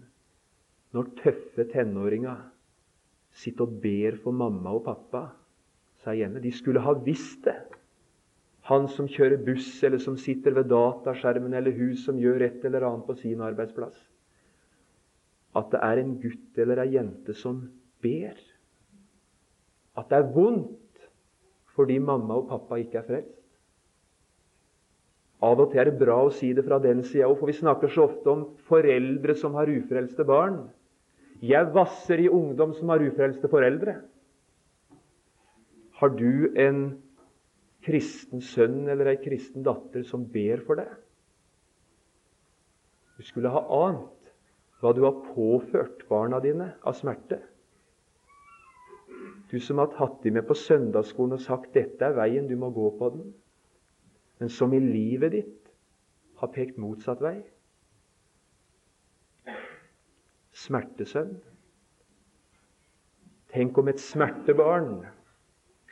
når 0.96 1.10
tøffe 1.20 1.66
tenåringer 1.74 2.46
sitter 3.36 3.68
og 3.68 3.80
ber 3.84 4.16
for 4.24 4.36
mamma 4.36 4.72
og 4.78 4.86
pappa 4.86 5.26
seg 6.06 6.22
hjemme. 6.22 6.40
De 6.40 6.54
skulle 6.56 6.84
ha 6.86 6.94
visst 7.06 7.44
det. 7.48 7.58
Han 8.70 8.88
som 8.90 9.10
kjører 9.12 9.44
buss, 9.46 9.68
eller 9.86 10.02
som 10.02 10.16
sitter 10.18 10.56
ved 10.56 10.72
dataskjermen, 10.72 11.54
eller 11.54 11.76
hun 11.76 11.94
som 12.00 12.18
gjør 12.18 12.48
et 12.48 12.64
eller 12.66 12.88
annet 12.88 13.06
på 13.06 13.18
sin 13.20 13.44
arbeidsplass. 13.46 13.98
At 15.56 15.70
det 15.74 15.82
er 15.86 16.02
en 16.02 16.16
gutt 16.24 16.58
eller 16.64 16.82
ei 16.82 16.96
jente 16.96 17.36
som 17.38 17.62
ber. 18.02 18.40
At 19.96 20.12
det 20.12 20.20
er 20.20 20.34
vondt 20.36 20.82
fordi 21.76 21.98
mamma 22.00 22.38
og 22.40 22.50
pappa 22.52 22.80
ikke 22.80 23.02
er 23.02 23.08
frelst. 23.08 23.42
Av 25.44 25.60
og 25.60 25.72
til 25.72 25.82
er 25.82 25.90
det 25.90 26.00
bra 26.00 26.18
å 26.24 26.32
si 26.34 26.54
det 26.56 26.64
fra 26.66 26.80
den 26.82 27.04
sida 27.04 27.28
òg, 27.28 27.36
for 27.40 27.52
vi 27.52 27.58
snakker 27.58 27.92
så 27.92 28.08
ofte 28.08 28.32
om 28.32 28.46
foreldre 28.70 29.36
som 29.38 29.58
har 29.60 29.70
ufrelste 29.70 30.24
barn. 30.28 30.62
Jeg 31.44 31.74
vasser 31.76 32.24
i 32.24 32.32
ungdom 32.32 32.72
som 32.78 32.94
har 32.94 33.04
ufrelste 33.04 33.52
foreldre. 33.52 33.98
Har 36.00 36.14
du 36.16 36.56
en 36.60 36.86
kristen 37.86 38.42
sønn 38.44 38.88
eller 38.90 39.12
ei 39.12 39.20
kristen 39.22 39.66
datter 39.68 40.04
som 40.08 40.24
ber 40.32 40.64
for 40.66 40.80
deg? 40.80 40.90
Du 43.16 43.24
skulle 43.28 43.52
ha 43.52 43.62
ant 43.88 44.32
hva 44.82 44.92
du 44.96 45.04
har 45.06 45.22
påført 45.36 46.04
barna 46.10 46.42
dine 46.44 46.74
av 46.84 46.98
smerte. 46.98 47.40
Du 49.52 49.60
som 49.60 49.78
har 49.78 49.92
tatt 49.94 50.24
dem 50.24 50.34
med 50.40 50.48
på 50.48 50.58
søndagsskolen 50.58 51.38
og 51.38 51.42
sagt 51.42 51.74
'dette 51.74 52.06
er 52.06 52.16
veien, 52.18 52.48
du 52.48 52.56
må 52.56 52.72
gå 52.74 52.90
på 52.98 53.10
den', 53.14 53.34
men 54.40 54.50
som 54.50 54.74
i 54.74 54.80
livet 54.80 55.32
ditt 55.32 55.70
har 56.42 56.48
pekt 56.48 56.78
motsatt 56.78 57.22
vei. 57.22 57.44
Smertesønn. 60.52 61.38
Tenk 63.54 63.78
om 63.78 63.88
et 63.88 64.00
smertebarn 64.00 65.06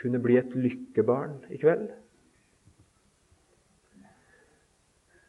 kunne 0.01 0.19
bli 0.19 0.37
et 0.37 0.55
lykkebarn 0.55 1.37
i 1.49 1.57
kveld. 1.57 1.87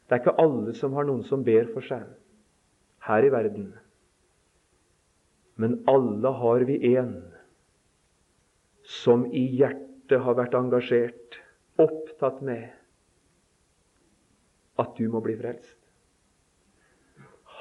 Det 0.05 0.17
er 0.17 0.23
ikke 0.23 0.41
alle 0.43 0.75
som 0.75 0.93
har 0.93 1.07
noen 1.07 1.23
som 1.25 1.45
ber 1.45 1.71
for 1.73 1.87
seg 1.87 2.03
her 3.07 3.25
i 3.25 3.31
verden. 3.33 3.71
Men 5.57 5.79
alle 5.89 6.33
har 6.41 6.65
vi 6.67 6.81
en 6.97 7.15
som 8.85 9.27
i 9.33 9.45
hjertet 9.59 10.21
har 10.23 10.37
vært 10.39 10.57
engasjert, 10.59 11.41
opptatt 11.81 12.43
med 12.45 12.69
at 14.79 14.95
du 14.99 15.09
må 15.11 15.23
bli 15.25 15.35
frelst. 15.39 15.79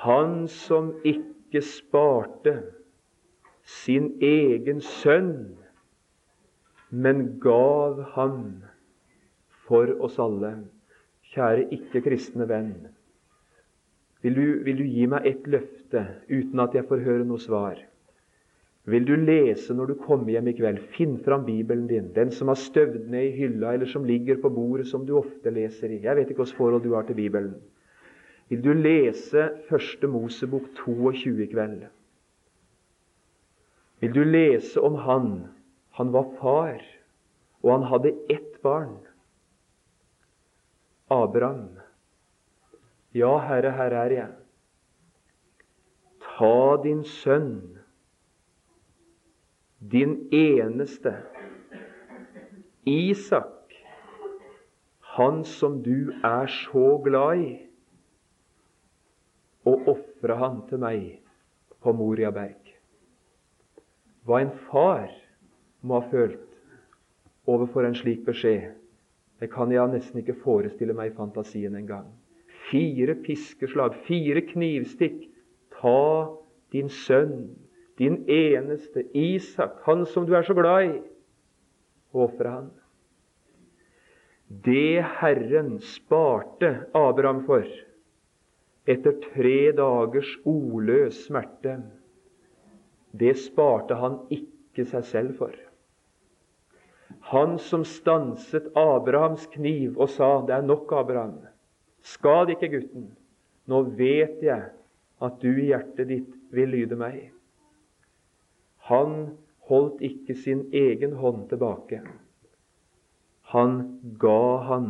Han 0.03 0.47
som 0.51 0.91
ikke 1.07 1.61
sparte 1.63 2.57
sin 3.63 4.11
egen 4.21 4.81
sønn 4.83 5.63
men 6.93 7.39
gav 7.39 8.03
ham 8.13 8.41
for 9.65 9.89
oss 10.05 10.19
alle. 10.21 10.51
Kjære 11.33 11.65
ikke-kristne 11.73 12.45
venn. 12.45 12.75
Vil 14.21 14.35
du, 14.37 14.45
vil 14.67 14.77
du, 14.77 14.83
gi 14.85 15.07
meg 15.09 15.25
et 15.25 15.47
løfte 15.49 16.03
uten 16.29 16.61
at 16.61 16.75
jeg 16.77 16.85
får 16.87 17.01
høre 17.07 17.25
noe 17.25 17.41
svar? 17.41 17.81
Vil 18.85 19.05
du 19.07 19.13
lese 19.15 19.73
når 19.73 19.93
du 19.93 19.95
kommer 20.01 20.33
hjem 20.33 20.49
i 20.51 20.55
kveld? 20.57 20.81
Finn 20.95 21.15
fram 21.23 21.45
Bibelen 21.47 21.87
din, 21.87 22.09
den 22.15 22.33
som 22.35 22.51
har 22.51 22.59
støvd 22.59 23.07
ned 23.11 23.29
i 23.29 23.37
hylla, 23.37 23.73
eller 23.73 23.87
som 23.87 24.03
ligger 24.05 24.41
på 24.43 24.51
bordet, 24.51 24.89
som 24.89 25.05
du 25.07 25.15
ofte 25.17 25.53
leser 25.55 25.93
i. 25.93 26.01
Jeg 26.03 26.17
vet 26.17 26.29
ikke 26.29 26.43
hvilket 26.43 26.59
forhold 26.59 26.83
du 26.83 26.91
har 26.97 27.07
til 27.07 27.15
Bibelen. 27.15 27.55
Vil 28.51 28.63
du 28.63 28.73
lese 28.75 29.49
Første 29.69 30.07
Mosebok 30.07 30.67
22 30.83 31.37
i 31.45 31.49
kveld? 31.53 31.85
Vil 34.03 34.11
du 34.11 34.23
lese 34.27 34.81
om 34.83 34.99
Han 35.07 35.29
han 35.93 36.11
var 36.11 36.29
far, 36.41 36.81
og 37.61 37.71
han 37.71 37.83
hadde 37.83 38.15
ett 38.29 38.61
barn. 38.61 38.97
Abraham. 41.09 41.79
Ja, 43.13 43.37
Herre, 43.37 43.71
her 43.77 43.93
er 43.93 44.15
jeg. 44.15 44.31
Ta 46.25 46.81
din 46.81 47.03
sønn, 47.05 47.72
din 49.91 50.27
eneste, 50.31 51.15
Isak, 52.85 53.73
han 54.99 55.43
som 55.45 55.83
du 55.83 56.11
er 56.23 56.47
så 56.47 56.97
glad 57.03 57.39
i, 57.39 57.51
og 59.65 59.87
ofre 59.87 60.35
han 60.39 60.61
til 60.67 60.81
meg 60.83 61.03
på 61.83 61.93
Moria 61.95 62.31
berg. 62.35 62.73
Hva 64.23 64.41
en 64.43 64.51
far 64.69 65.11
må 65.83 65.99
ha 65.99 66.09
følt 66.11 66.43
overfor 67.47 67.87
en 67.87 67.95
slik 67.95 68.23
beskjed. 68.27 68.71
Det 69.39 69.49
kan 69.51 69.71
jeg 69.71 69.91
nesten 69.91 70.21
ikke 70.21 70.39
forestille 70.43 70.95
meg 70.95 71.11
i 71.11 71.15
fantasien 71.17 71.75
engang. 71.75 72.07
Fire 72.69 73.15
piskeslag, 73.25 73.95
fire 74.07 74.43
knivstikk. 74.47 75.25
Ta 75.75 76.31
din 76.71 76.87
sønn, 76.89 77.49
din 77.97 78.23
eneste, 78.29 79.05
Isak, 79.13 79.81
han 79.85 80.05
som 80.09 80.25
du 80.25 80.33
er 80.35 80.45
så 80.47 80.55
glad 80.57 80.87
i, 80.87 80.93
og 82.13 82.27
ofre 82.27 82.53
han. 82.53 82.71
Det 84.63 85.01
Herren 85.19 85.77
sparte 85.81 86.75
Abraham 86.93 87.41
for 87.47 87.65
etter 88.89 89.15
tre 89.31 89.71
dagers 89.77 90.29
ordløs 90.49 91.23
smerte, 91.27 91.77
det 93.13 93.35
sparte 93.39 93.95
han 93.97 94.19
ikke 94.33 94.85
seg 94.89 95.05
selv 95.07 95.37
for. 95.39 95.53
Han 97.31 97.55
som 97.61 97.85
stanset 97.87 98.67
Abrahams 98.77 99.45
kniv 99.53 99.99
og 99.99 100.09
sa, 100.09 100.41
'Det 100.41 100.55
er 100.55 100.61
nok, 100.61 100.91
Abraham. 100.91 101.39
Skad 102.01 102.49
ikke 102.49 102.69
gutten. 102.69 103.15
Nå 103.67 103.81
vet 103.95 104.41
jeg 104.43 104.71
at 105.21 105.39
du 105.41 105.47
i 105.47 105.69
hjertet 105.71 106.07
ditt 106.07 106.33
vil 106.51 106.69
lyde 106.69 106.95
meg.' 106.95 107.31
Han 108.89 109.37
holdt 109.69 110.01
ikke 110.03 110.35
sin 110.35 110.65
egen 110.75 111.15
hånd 111.19 111.47
tilbake. 111.49 112.01
Han 113.53 113.77
ga 114.19 114.57
han 114.69 114.89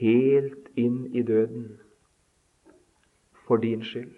helt 0.00 0.70
inn 0.76 1.04
i 1.14 1.22
døden 1.22 1.68
for 3.46 3.62
din 3.62 3.84
skyld. 3.84 4.16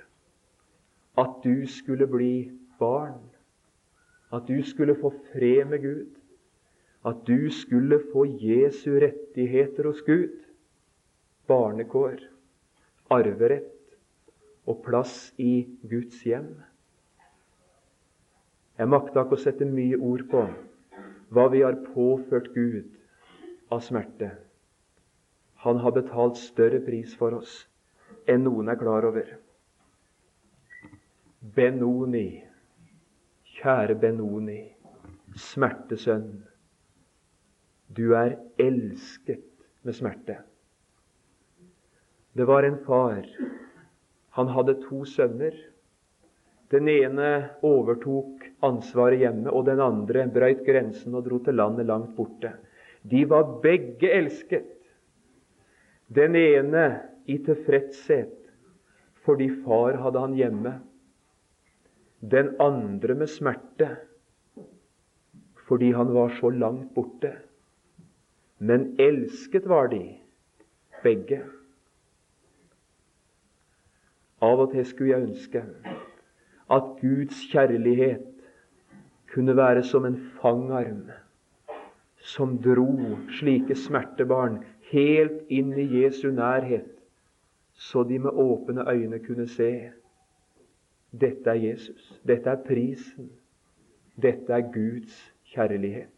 At 1.18 1.42
du 1.44 1.66
skulle 1.66 2.06
bli 2.08 2.50
barn, 2.78 3.20
at 4.32 4.48
du 4.48 4.62
skulle 4.64 4.96
få 4.96 5.12
fred 5.32 5.64
med 5.68 5.82
Gud 5.82 6.20
at 7.04 7.22
du 7.26 7.50
skulle 7.50 8.00
få 8.12 8.26
Jesu 8.28 8.90
rettigheter 9.00 9.86
hos 9.88 10.02
Gud, 10.04 10.36
barnekår, 11.48 12.20
arverett 13.10 13.96
og 14.68 14.82
plass 14.84 15.32
i 15.40 15.64
Guds 15.88 16.20
hjem. 16.28 16.52
Jeg 18.80 18.88
makta 18.88 19.26
ikke 19.26 19.36
å 19.36 19.40
sette 19.42 19.66
mye 19.68 19.98
ord 20.00 20.22
på 20.30 20.40
hva 21.36 21.42
vi 21.52 21.58
har 21.60 21.76
påført 21.92 22.46
Gud 22.54 22.86
av 23.68 23.82
smerte. 23.84 24.30
Han 25.66 25.82
har 25.84 25.92
betalt 25.92 26.40
større 26.40 26.80
pris 26.86 27.12
for 27.20 27.36
oss 27.36 27.58
enn 28.24 28.46
noen 28.46 28.72
er 28.72 28.78
klar 28.80 29.04
over. 29.04 29.34
Benoni, 31.40 32.40
kjære 33.58 33.98
Benoni, 34.00 34.62
smertesønn. 35.36 36.30
Du 37.92 38.14
er 38.16 38.38
elsket 38.56 39.44
med 39.84 39.98
smerte. 39.98 40.38
Det 42.32 42.48
var 42.48 42.64
en 42.64 42.80
far. 42.86 43.28
Han 44.40 44.56
hadde 44.56 44.80
to 44.86 45.04
sønner. 45.04 45.52
Den 46.70 46.88
ene 46.88 47.30
overtok 47.66 48.44
ansvaret 48.62 49.18
hjemme, 49.24 49.50
og 49.50 49.64
den 49.66 49.80
andre 49.82 50.26
brøyt 50.30 50.62
grensen 50.66 51.16
og 51.18 51.24
dro 51.26 51.40
til 51.42 51.58
landet 51.58 51.88
langt 51.90 52.12
borte. 52.16 52.52
De 53.02 53.24
var 53.26 53.56
begge 53.64 54.10
elsket. 54.14 54.68
Den 56.10 56.36
ene 56.38 56.84
i 57.26 57.38
tilfredshet 57.42 58.36
fordi 59.24 59.50
far 59.64 59.98
hadde 60.00 60.22
han 60.22 60.36
hjemme. 60.38 60.72
Den 62.20 62.54
andre 62.60 63.14
med 63.14 63.30
smerte 63.30 63.90
fordi 65.68 65.92
han 65.94 66.10
var 66.14 66.32
så 66.40 66.50
langt 66.50 66.94
borte. 66.94 67.30
Men 68.58 68.94
elsket 68.98 69.68
var 69.70 69.86
de, 69.92 70.02
begge. 71.04 71.44
Av 74.42 74.64
og 74.64 74.72
til 74.72 74.86
skulle 74.88 75.12
jeg 75.14 75.28
ønske 75.28 75.62
at 76.70 76.82
Guds 77.00 77.46
kjærlighet 77.52 78.26
kunne 79.32 79.56
være 79.56 79.82
som 79.82 80.04
en 80.06 80.18
fangarm 80.42 81.10
som 82.20 82.58
dro 82.62 83.16
slike 83.38 83.74
smertebarn 83.74 84.60
helt 84.90 85.46
inn 85.48 85.72
i 85.78 85.86
Jesu 86.02 86.30
nærhet, 86.30 86.88
så 87.72 88.02
de 88.02 88.18
med 88.18 88.30
åpne 88.30 88.84
øyne 88.90 89.18
kunne 89.24 89.48
se 89.48 89.90
dette 91.20 91.50
er 91.50 91.54
Jesus, 91.54 92.20
dette 92.26 92.50
er 92.50 92.62
prisen, 92.66 93.30
dette 94.22 94.52
er 94.52 94.72
Guds 94.72 95.34
kjærlighet. 95.52 96.12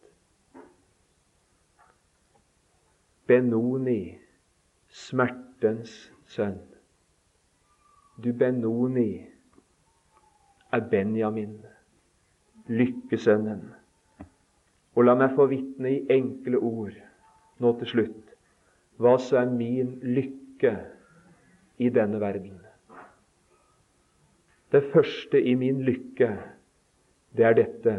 Benoni, 3.27 4.19
smertens 4.89 6.13
sønn. 6.27 6.59
Du 8.25 8.33
Benoni 8.33 9.32
er 10.73 10.81
Benjamin, 10.91 11.57
lykkesønnen. 12.69 13.63
Og 14.95 15.07
la 15.07 15.15
meg 15.17 15.37
få 15.37 15.47
vitne 15.51 15.95
i 15.95 16.03
enkle 16.13 16.61
ord 16.61 16.97
nå 17.63 17.73
til 17.81 17.91
slutt 17.95 18.33
hva 19.03 19.17
som 19.19 19.39
er 19.41 19.55
min 19.57 19.95
lykke 20.05 20.73
i 21.83 21.89
denne 21.91 22.21
verden. 22.21 22.59
Det 24.73 24.83
første 24.93 25.41
i 25.43 25.55
min 25.59 25.83
lykke, 25.85 26.29
det 27.37 27.45
er 27.45 27.57
dette. 27.57 27.97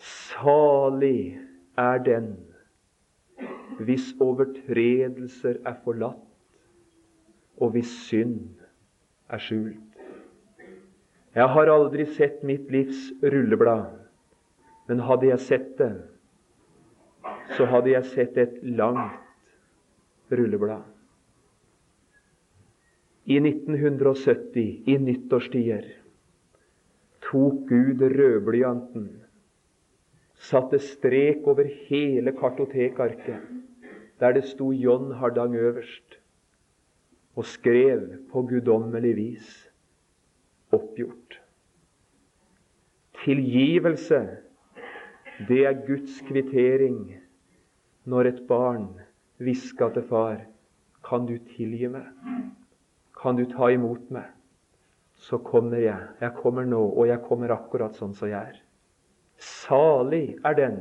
Salig 0.00 1.38
er 1.78 2.02
den 2.04 2.32
hvis 3.80 4.10
overtredelser 4.20 5.60
er 5.64 5.76
forlatt, 5.84 6.26
og 7.56 7.70
hvis 7.70 7.92
synd 8.08 8.50
er 9.28 9.40
skjult. 9.40 9.89
Jeg 11.30 11.46
har 11.54 11.70
aldri 11.70 12.08
sett 12.10 12.40
mitt 12.42 12.70
livs 12.74 13.10
rulleblad, 13.22 13.92
men 14.90 15.02
hadde 15.06 15.28
jeg 15.28 15.42
sett 15.44 15.68
det, 15.78 15.92
så 17.54 17.68
hadde 17.70 17.92
jeg 17.92 18.08
sett 18.10 18.40
et 18.42 18.56
langt 18.66 20.34
rulleblad. 20.34 20.82
I 23.30 23.38
1970, 23.38 24.90
i 24.90 24.98
nyttårstider, 24.98 25.86
tok 27.22 27.62
Gud 27.70 28.02
rødblyanten, 28.10 29.08
satte 30.34 30.82
strek 30.82 31.46
over 31.46 31.70
hele 31.86 32.34
kartotekarket, 32.34 33.46
der 34.18 34.34
det 34.34 34.48
sto 34.50 34.72
John 34.74 35.12
Hardang 35.20 35.54
øverst, 35.54 36.18
og 37.38 37.46
skrev 37.46 38.16
på 38.32 38.42
guddommelig 38.50 39.14
vis 39.16 39.69
oppgjort. 40.72 41.40
Tilgivelse, 43.24 44.20
det 45.48 45.64
er 45.66 45.82
Guds 45.86 46.20
kvittering 46.28 47.16
når 48.08 48.30
et 48.30 48.40
barn 48.48 48.88
hvisker 49.40 49.92
til 49.94 50.06
far 50.08 50.40
Kan 51.04 51.24
du 51.26 51.38
tilgi 51.56 51.88
meg? 51.88 52.08
Kan 53.16 53.38
du 53.38 53.46
ta 53.48 53.70
imot 53.72 54.10
meg? 54.12 54.26
Så 55.16 55.38
kommer 55.38 55.80
jeg. 55.80 56.08
Jeg 56.20 56.32
kommer 56.36 56.64
nå, 56.64 56.80
og 56.80 57.08
jeg 57.08 57.22
kommer 57.24 57.52
akkurat 57.54 57.96
sånn 57.96 58.12
som 58.16 58.28
jeg 58.28 58.52
er. 58.52 58.58
Salig 59.40 60.36
er 60.44 60.56
den 60.56 60.78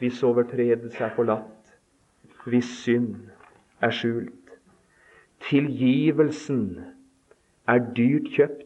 hvis 0.00 0.22
overtredelse 0.26 1.04
er 1.06 1.14
forlatt, 1.16 1.70
hvis 2.44 2.68
synd 2.82 3.30
er 3.80 3.94
skjult. 3.94 4.50
Tilgivelsen 5.46 6.66
er 7.70 7.82
dyrt 7.96 8.28
kjøpt 8.34 8.65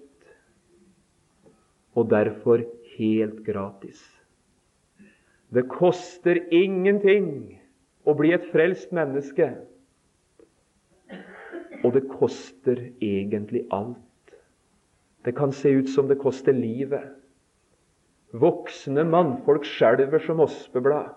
og 1.95 2.11
derfor 2.11 2.63
helt 2.97 3.43
gratis. 3.47 4.01
Det 5.51 5.67
koster 5.71 6.39
ingenting 6.55 7.59
å 8.07 8.15
bli 8.19 8.33
et 8.37 8.47
frelst 8.53 8.93
menneske. 8.95 9.51
Og 11.83 11.95
det 11.97 12.05
koster 12.13 12.85
egentlig 13.03 13.65
alt. 13.75 14.35
Det 15.25 15.35
kan 15.37 15.53
se 15.53 15.73
ut 15.75 15.89
som 15.91 16.09
det 16.09 16.21
koster 16.21 16.55
livet. 16.57 17.09
Voksne 18.31 19.03
mannfolk 19.05 19.67
skjelver 19.67 20.23
som 20.23 20.41
ospeblad. 20.45 21.17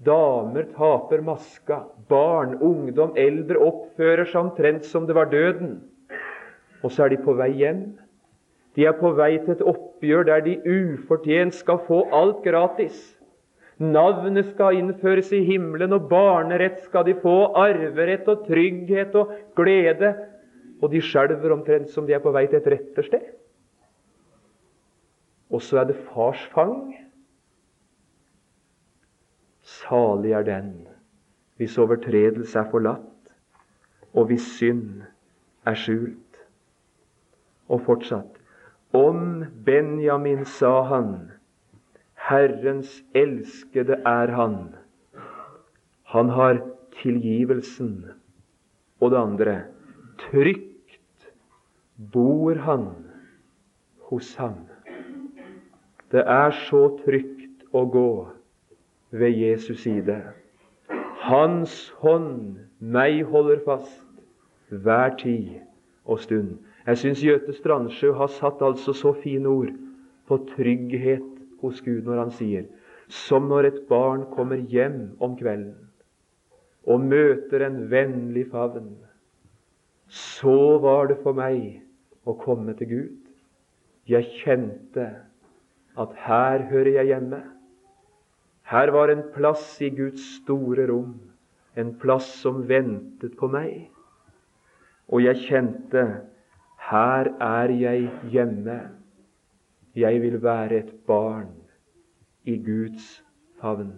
Damer 0.00 0.68
taper 0.76 1.20
maska. 1.20 1.82
Barn, 2.08 2.54
ungdom, 2.64 3.12
eldre 3.18 3.60
oppfører 3.60 4.28
seg 4.30 4.46
omtrent 4.46 4.86
som 4.88 5.08
det 5.08 5.16
var 5.18 5.28
døden. 5.32 5.80
Og 6.80 6.94
så 6.94 7.04
er 7.04 7.12
de 7.12 7.20
på 7.20 7.34
vei 7.36 7.50
hjem. 7.58 7.82
De 8.76 8.86
er 8.86 8.94
på 8.98 9.10
vei 9.18 9.32
til 9.38 9.56
et 9.56 9.64
oppgjør 9.66 10.28
der 10.28 10.44
de 10.44 10.58
ufortjent 10.62 11.56
skal 11.56 11.80
få 11.88 12.04
alt 12.14 12.44
gratis. 12.44 12.98
Navnet 13.80 14.50
skal 14.52 14.76
innføres 14.76 15.30
i 15.32 15.40
himmelen, 15.46 15.94
og 15.96 16.08
barnerett 16.10 16.82
skal 16.84 17.06
de 17.06 17.14
få, 17.22 17.52
arverett 17.56 18.28
og 18.28 18.44
trygghet 18.46 19.14
og 19.16 19.32
glede. 19.56 20.12
Og 20.80 20.92
de 20.92 21.00
skjelver 21.04 21.54
omtrent 21.54 21.90
som 21.92 22.06
de 22.06 22.14
er 22.14 22.22
på 22.22 22.32
vei 22.34 22.44
til 22.46 22.60
et 22.60 22.68
rettersted. 22.74 23.24
Og 25.50 25.64
så 25.64 25.80
er 25.80 25.88
det 25.90 25.98
fars 26.12 26.42
fang. 26.52 26.92
Salig 29.80 30.36
er 30.36 30.46
den 30.46 30.72
hvis 31.60 31.74
overtredelse 31.76 32.56
er 32.56 32.68
forlatt, 32.72 33.32
og 34.16 34.30
hvis 34.30 34.46
synd 34.56 35.02
er 35.68 35.76
skjult. 35.76 36.38
Og 37.68 37.82
fortsatt 37.84 38.39
om 38.92 39.44
Benjamin 39.64 40.44
sa 40.44 40.82
han, 40.82 41.30
Herrens 42.14 43.02
elskede 43.14 44.00
er 44.06 44.32
han. 44.34 44.74
Han 46.04 46.28
har 46.28 46.60
tilgivelsen. 47.02 48.04
Og 49.00 49.10
det 49.10 49.16
andre 49.16 49.54
trygt 50.20 51.30
bor 52.12 52.54
han 52.54 52.88
hos 54.10 54.34
ham. 54.36 54.66
Det 56.12 56.22
er 56.26 56.50
så 56.66 56.82
trygt 57.04 57.64
å 57.72 57.86
gå 57.86 58.10
ved 59.10 59.36
Jesus 59.38 59.84
side. 59.86 60.18
Hans 61.22 61.92
hånd 62.02 62.58
meg 62.78 63.22
holder 63.30 63.62
fast 63.64 64.02
hver 64.68 65.14
tid 65.20 65.60
og 66.04 66.20
stund. 66.20 66.58
Jeg 66.86 66.98
syns 66.98 67.22
Gjøte 67.24 67.52
Strandsjø 67.52 68.12
har 68.16 68.30
satt 68.32 68.62
altså 68.64 68.94
så 68.96 69.12
fine 69.12 69.48
ord 69.48 69.72
på 70.28 70.38
trygghet 70.54 71.26
hos 71.60 71.82
Gud 71.84 72.06
når 72.06 72.24
han 72.24 72.34
sier 72.34 72.68
som 73.10 73.48
når 73.50 73.66
et 73.68 73.78
barn 73.90 74.24
kommer 74.34 74.60
hjem 74.70 75.16
om 75.22 75.34
kvelden 75.38 75.74
og 76.90 77.02
møter 77.04 77.66
en 77.66 77.82
vennlig 77.90 78.46
favn. 78.52 78.94
Så 80.08 80.78
var 80.82 81.10
det 81.10 81.18
for 81.22 81.36
meg 81.36 81.82
å 82.24 82.34
komme 82.40 82.72
til 82.78 82.88
Gud. 82.90 83.18
Jeg 84.08 84.30
kjente 84.40 85.06
at 86.00 86.14
her 86.24 86.64
hører 86.70 86.94
jeg 86.96 87.10
hjemme. 87.12 87.42
Her 88.70 88.94
var 88.94 89.12
en 89.12 89.26
plass 89.34 89.76
i 89.82 89.90
Guds 89.92 90.22
store 90.38 90.86
rom, 90.88 91.18
en 91.76 91.92
plass 92.00 92.30
som 92.40 92.64
ventet 92.70 93.36
på 93.38 93.50
meg. 93.50 93.90
Og 95.10 95.22
jeg 95.26 95.44
kjente 95.44 96.06
her 96.90 97.28
er 97.40 97.70
jeg 97.70 98.10
hjemme. 98.30 98.80
Jeg 99.96 100.22
vil 100.22 100.42
være 100.42 100.78
et 100.78 100.94
barn 101.06 101.52
i 102.44 102.56
Guds 102.58 103.24
favn. 103.60 103.92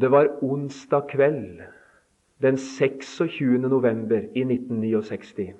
Det 0.00 0.10
var 0.10 0.42
onsdag 0.42 1.06
kveld 1.08 1.62
den 2.42 2.56
26. 2.56 3.58
november 3.58 4.18
i 4.34 4.40
1969. 4.40 5.54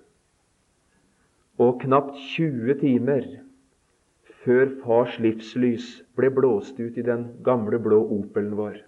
Og 1.58 1.80
knapt 1.80 2.14
20 2.14 2.78
timer 2.80 3.22
før 4.44 4.66
fars 4.84 5.18
livslys 5.18 5.86
ble 6.16 6.30
blåst 6.30 6.80
ut 6.80 6.98
i 6.98 7.06
den 7.06 7.28
gamle, 7.44 7.78
blå 7.78 8.02
Opelen 8.18 8.58
vår. 8.58 8.82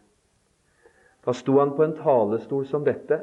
Da 1.26 1.32
sto 1.32 1.58
han 1.58 1.76
på 1.76 1.86
en 1.86 1.96
talestol 2.02 2.66
som 2.66 2.84
dette. 2.84 3.22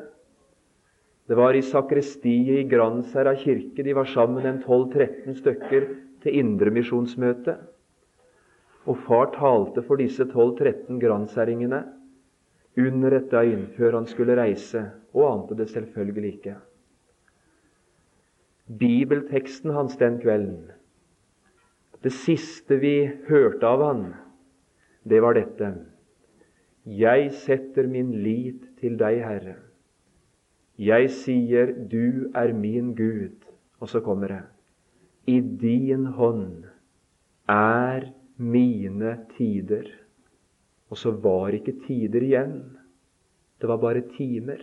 Det 1.25 1.37
var 1.37 1.57
i 1.57 1.63
sakristiet 1.65 2.59
i 2.61 2.67
Gransherra 2.69 3.33
kirke. 3.35 3.83
De 3.83 3.95
var 3.97 4.05
sammen 4.05 4.45
en 4.45 4.61
12-13 4.61 5.39
stykker 5.39 5.87
til 6.21 6.37
indremisjonsmøte. 6.41 7.57
Og 8.85 8.99
far 9.07 9.31
talte 9.33 9.81
for 9.87 9.97
disse 9.97 10.27
12-13 10.29 10.99
granskjæringene 11.01 11.81
under 12.77 13.15
et 13.17 13.31
døgn 13.31 13.65
før 13.77 13.97
han 13.97 14.07
skulle 14.09 14.35
reise, 14.37 14.83
og 15.15 15.25
ante 15.31 15.57
det 15.57 15.69
selvfølgelig 15.71 16.33
ikke. 16.35 16.55
Bibelteksten 18.65 19.73
hans 19.73 19.95
den 19.97 20.19
kvelden, 20.21 20.71
det 22.03 22.11
siste 22.13 22.77
vi 22.81 23.07
hørte 23.29 23.65
av 23.65 23.81
han, 23.81 24.01
det 25.05 25.21
var 25.23 25.37
dette. 25.37 25.71
Jeg 26.85 27.31
setter 27.33 27.87
min 27.89 28.11
lit 28.25 28.65
til 28.81 28.97
deg, 28.99 29.21
Herre. 29.25 29.55
Jeg 30.75 31.07
sier, 31.15 31.71
du 31.71 32.31
er 32.35 32.51
min 32.53 32.95
Gud. 32.95 33.45
Og 33.79 33.89
så 33.89 34.01
kommer 34.03 34.27
det. 34.27 34.43
I 35.27 35.39
din 35.39 36.05
hånd 36.17 36.65
er 37.47 38.11
mine 38.37 39.13
tider. 39.37 39.87
Og 40.91 40.99
så 40.99 41.11
var 41.11 41.55
ikke 41.55 41.77
tider 41.87 42.27
igjen. 42.27 42.59
Det 43.61 43.71
var 43.71 43.79
bare 43.79 44.03
timer. 44.17 44.59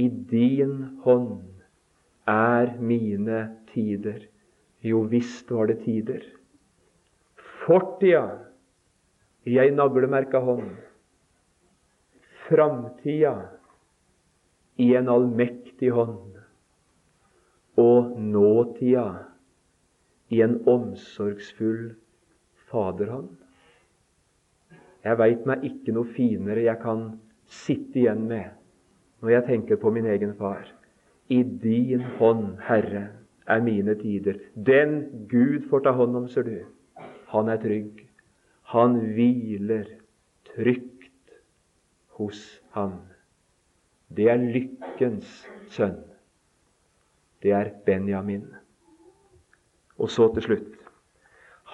I 0.00 0.08
din 0.08 0.96
hånd 1.04 1.44
er 2.26 2.76
mine 2.80 3.44
tider. 3.74 4.24
Jo 4.80 5.04
visst 5.04 5.50
var 5.52 5.68
det 5.68 5.82
tider. 5.84 6.24
Fortida 7.66 8.40
i 9.44 9.60
ei 9.60 9.70
naglemerka 9.70 10.40
hånd. 10.40 10.72
Framtida 12.48 13.59
i 14.80 14.88
en 14.96 15.10
allmektig 15.12 15.92
hånd. 15.94 16.38
Og 17.80 18.16
nåtida 18.20 19.06
i 20.30 20.40
en 20.44 20.56
omsorgsfull 20.68 21.92
faderhånd. 22.70 23.34
Jeg 25.04 25.16
veit 25.20 25.46
meg 25.48 25.64
ikke 25.64 25.94
noe 25.96 26.08
finere 26.16 26.66
jeg 26.66 26.80
kan 26.82 27.06
sitte 27.50 28.02
igjen 28.02 28.26
med 28.28 28.56
når 29.20 29.34
jeg 29.34 29.46
tenker 29.48 29.80
på 29.80 29.92
min 29.92 30.08
egen 30.08 30.34
far. 30.38 30.64
I 31.28 31.42
din 31.42 32.04
hånd, 32.18 32.56
Herre, 32.66 33.08
er 33.46 33.60
mine 33.62 33.94
tider. 34.00 34.38
Den 34.54 35.26
Gud 35.28 35.68
får 35.70 35.84
ta 35.84 35.92
hånd 35.96 36.16
om, 36.16 36.28
ser 36.28 36.46
du, 36.48 36.56
han 37.32 37.52
er 37.52 37.60
trygg. 37.62 38.06
Han 38.72 38.96
hviler 39.14 39.86
trygt 40.54 41.36
hos 42.18 42.40
ham. 42.74 43.09
Det 44.16 44.26
er 44.30 44.42
lykkens 44.42 45.28
sønn. 45.70 46.00
Det 47.42 47.52
er 47.54 47.70
Benjamin. 47.86 48.48
Og 50.00 50.10
så 50.10 50.30
til 50.34 50.42
slutt 50.42 50.76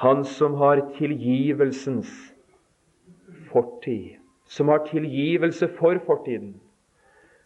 Han 0.02 0.24
som 0.28 0.58
har 0.60 0.82
tilgivelsens 0.98 2.10
fortid, 3.48 4.18
som 4.44 4.68
har 4.68 4.84
tilgivelse 4.84 5.68
for 5.78 5.96
fortiden. 6.04 6.60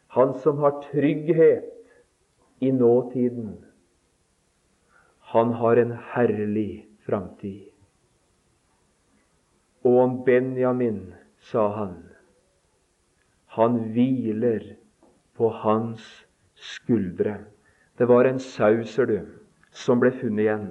Han 0.08 0.34
som 0.42 0.58
har 0.58 0.82
trygghet 0.90 1.70
i 2.60 2.72
nåtiden. 2.74 3.54
Han 5.30 5.52
har 5.52 5.78
en 5.78 5.94
herlig 6.14 6.88
framtid. 7.06 7.70
Og 9.84 9.98
om 10.02 10.24
Benjamin 10.24 11.14
sa 11.38 11.68
han 11.78 11.94
han 13.50 13.78
hviler 13.94 14.62
på 15.40 15.48
hans 15.62 16.04
skuldre. 16.60 17.38
Det 17.96 18.08
var 18.08 18.28
en 18.28 18.38
sauser, 18.38 19.06
du, 19.08 19.20
som 19.72 20.00
ble 20.00 20.12
funnet 20.12 20.44
igjen. 20.44 20.66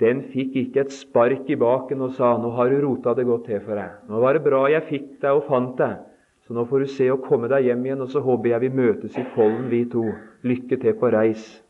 Den 0.00 0.22
fikk 0.32 0.56
ikke 0.58 0.82
et 0.82 0.94
spark 0.94 1.50
i 1.52 1.58
baken 1.60 2.00
og 2.02 2.16
sa 2.16 2.34
'Nå 2.36 2.50
har 2.56 2.68
du 2.70 2.80
rota 2.82 3.14
det 3.14 3.26
godt 3.26 3.44
til 3.46 3.60
for 3.60 3.76
deg'. 3.76 4.08
'Nå 4.08 4.20
var 4.20 4.32
det 4.32 4.44
bra 4.44 4.66
jeg 4.72 4.88
fikk 4.88 5.20
deg 5.20 5.30
og 5.30 5.44
fant 5.48 5.76
deg', 5.78 6.00
så 6.46 6.54
nå 6.54 6.64
får 6.64 6.78
du 6.80 6.86
se 6.86 7.10
å 7.10 7.20
komme 7.20 7.48
deg 7.48 7.64
hjem 7.64 7.84
igjen, 7.84 8.00
og 8.00 8.10
så 8.10 8.20
håper 8.20 8.50
jeg 8.50 8.60
vi 8.60 8.68
møtes 8.68 9.16
i 9.16 9.24
Follen, 9.34 9.70
vi 9.70 9.84
to. 9.84 10.12
Lykke 10.42 10.76
til 10.76 10.94
på 11.00 11.10
reis. 11.12 11.62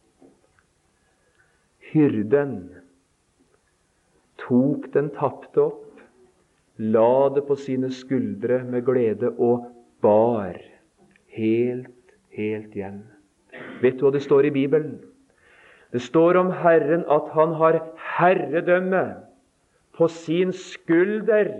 Hyrden 1.93 2.71
tok 4.39 4.93
den 4.93 5.11
tapte 5.11 5.61
opp, 5.63 6.01
la 6.79 7.29
det 7.29 7.47
på 7.47 7.55
sine 7.55 7.91
skuldre 7.91 8.65
med 8.65 8.85
glede 8.85 9.31
og 9.39 9.71
bar 10.03 10.74
helt, 11.37 12.15
helt 12.35 12.75
hjem. 12.75 13.03
Vet 13.83 13.99
du 13.99 14.07
hva 14.07 14.15
det 14.15 14.25
står 14.25 14.49
i 14.49 14.55
Bibelen? 14.55 14.99
Det 15.95 16.03
står 16.03 16.39
om 16.41 16.51
Herren 16.63 17.05
at 17.11 17.31
han 17.37 17.55
har 17.61 17.79
herredømme 18.17 19.05
på 19.95 20.09
sin 20.11 20.53
skulder. 20.53 21.53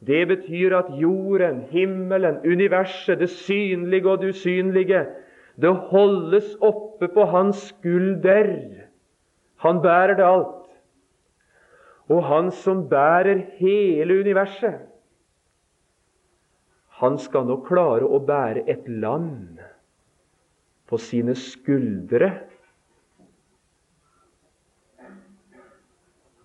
Det 0.00 0.22
betyr 0.28 0.76
at 0.78 0.94
jorden, 0.96 1.60
himmelen, 1.68 2.40
universet, 2.46 3.18
det 3.20 3.28
synlige 3.30 4.08
og 4.08 4.22
det 4.22 4.32
usynlige, 4.32 5.04
det 5.60 5.74
holdes 5.92 6.54
oppe 6.64 7.08
på 7.12 7.26
hans 7.28 7.68
skulder. 7.68 8.54
Han 9.60 9.82
bærer 9.84 10.16
det 10.16 10.24
alt. 10.24 10.56
Og 12.08 12.24
han 12.24 12.50
som 12.50 12.88
bærer 12.88 13.44
hele 13.60 14.20
universet, 14.20 14.80
han 17.00 17.16
skal 17.20 17.46
nå 17.48 17.56
klare 17.64 18.04
å 18.04 18.20
bære 18.20 18.66
et 18.68 18.88
land 18.88 19.60
på 20.90 21.00
sine 21.00 21.36
skuldre 21.38 22.32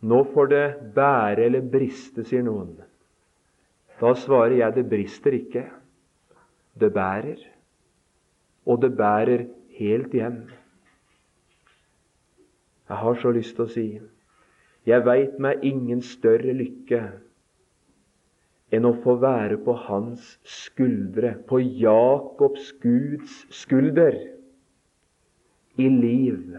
Nå 0.05 0.19
får 0.35 0.49
det 0.51 0.65
bære 0.93 1.47
eller 1.47 1.63
briste, 1.65 2.21
sier 2.29 2.43
noen. 2.45 2.75
Da 3.97 4.11
svarer 4.21 4.53
jeg 4.59 4.75
det 4.75 4.83
brister 4.91 5.33
ikke. 5.33 5.63
Det 6.77 6.91
bærer. 6.93 7.39
Og 8.69 8.83
det 8.83 8.91
bærer 8.99 9.47
helt 9.79 10.13
hjem. 10.13 10.43
Jeg 12.85 13.01
har 13.01 13.17
så 13.23 13.33
lyst 13.33 13.57
til 13.57 13.65
å 13.65 13.71
si 13.71 13.87
jeg 14.85 15.01
veit 15.07 15.39
meg 15.41 15.63
ingen 15.65 16.03
større 16.05 16.53
lykke 16.53 17.01
enn 18.73 18.87
å 18.87 18.93
få 19.03 19.17
være 19.21 19.59
på 19.65 19.75
hans 19.85 20.35
skuldre, 20.43 21.35
på 21.47 21.59
Jakobs 21.61 22.71
Guds 22.81 23.43
skulder, 23.53 24.17
i 25.75 25.89
liv 25.91 26.55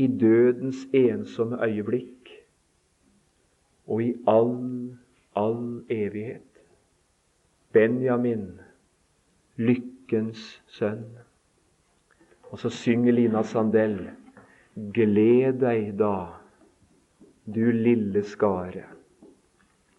i 0.00 0.06
dødens 0.06 0.86
ensomme 0.94 1.58
øyeblikk 1.64 2.30
og 3.86 4.02
i 4.02 4.14
all, 4.26 4.96
all 5.36 5.82
evighet. 5.90 6.46
Benjamin, 7.72 8.60
lykkens 9.56 10.62
sønn. 10.66 11.04
Og 12.50 12.58
så 12.58 12.70
synger 12.70 13.12
Lina 13.12 13.42
Sandell 13.42 13.98
Gled 14.94 15.60
deg 15.60 15.92
da, 15.98 16.14
du 17.44 17.66
lille 17.74 18.22
skare. 18.24 18.86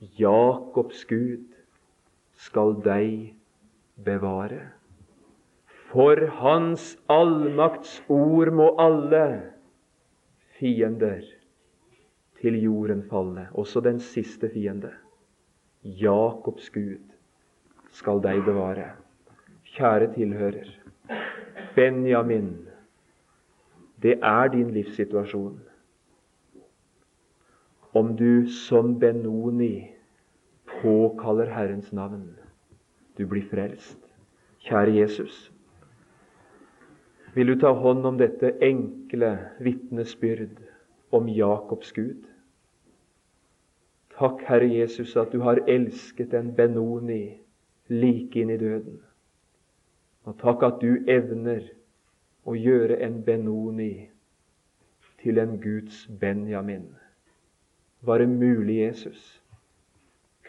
Jakobs 0.02 1.04
Gud 1.06 1.46
skal 2.34 2.74
deg 2.82 3.36
bevare. 4.02 4.72
For 5.92 6.18
Hans 6.40 6.96
allmakts 7.12 8.00
ord 8.10 8.50
må 8.58 8.72
alle 8.82 9.54
fiender 10.58 11.22
til 12.42 12.58
jorden 12.64 13.04
falle, 13.12 13.46
også 13.54 13.84
den 13.86 14.00
siste 14.02 14.50
fiende. 14.50 14.90
Jakobs 15.84 16.72
Gud 16.74 17.14
skal 17.94 18.24
deg 18.26 18.42
bevare. 18.46 18.96
Kjære 19.76 20.14
tilhører. 20.16 20.72
Benjamin, 21.76 22.56
det 24.02 24.18
er 24.18 24.50
din 24.50 24.74
livssituasjon. 24.74 25.60
Om 27.94 28.16
du 28.16 28.48
som 28.48 29.00
Benoni 29.00 29.92
påkaller 30.82 31.46
Herrens 31.46 31.92
navn, 31.92 32.38
du 33.18 33.26
blir 33.26 33.44
frelst. 33.50 33.98
Kjære 34.62 34.94
Jesus. 34.96 35.52
Vil 37.34 37.48
du 37.48 37.56
ta 37.60 37.72
hånd 37.74 38.06
om 38.06 38.18
dette 38.18 38.54
enkle 38.64 39.32
vitnesbyrd 39.60 40.62
om 41.12 41.28
Jakobs 41.30 41.92
Gud? 41.92 42.24
Takk, 44.16 44.44
Herre 44.48 44.68
Jesus, 44.70 45.16
at 45.18 45.32
du 45.32 45.42
har 45.42 45.64
elsket 45.68 46.34
en 46.38 46.54
Benoni 46.56 47.40
like 47.90 48.40
inn 48.40 48.52
i 48.54 48.58
døden. 48.58 49.00
Og 50.24 50.38
takk 50.40 50.64
at 50.64 50.80
du 50.82 51.02
evner 51.10 51.64
å 52.46 52.56
gjøre 52.56 53.00
en 53.02 53.22
Benoni 53.26 54.10
til 55.24 55.42
en 55.42 55.58
Guds 55.62 56.06
Benjamin. 56.22 57.01
Var 58.02 58.18
det 58.18 58.30
mulig, 58.30 58.80
Jesus? 58.82 59.42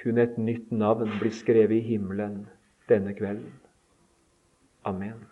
kunne 0.03 0.23
et 0.23 0.38
nytt 0.38 0.73
navn 0.73 1.11
bli 1.21 1.31
skrevet 1.31 1.77
i 1.79 1.87
himmelen 1.93 2.47
denne 2.88 3.15
kvelden. 3.15 3.53
Amen. 4.85 5.32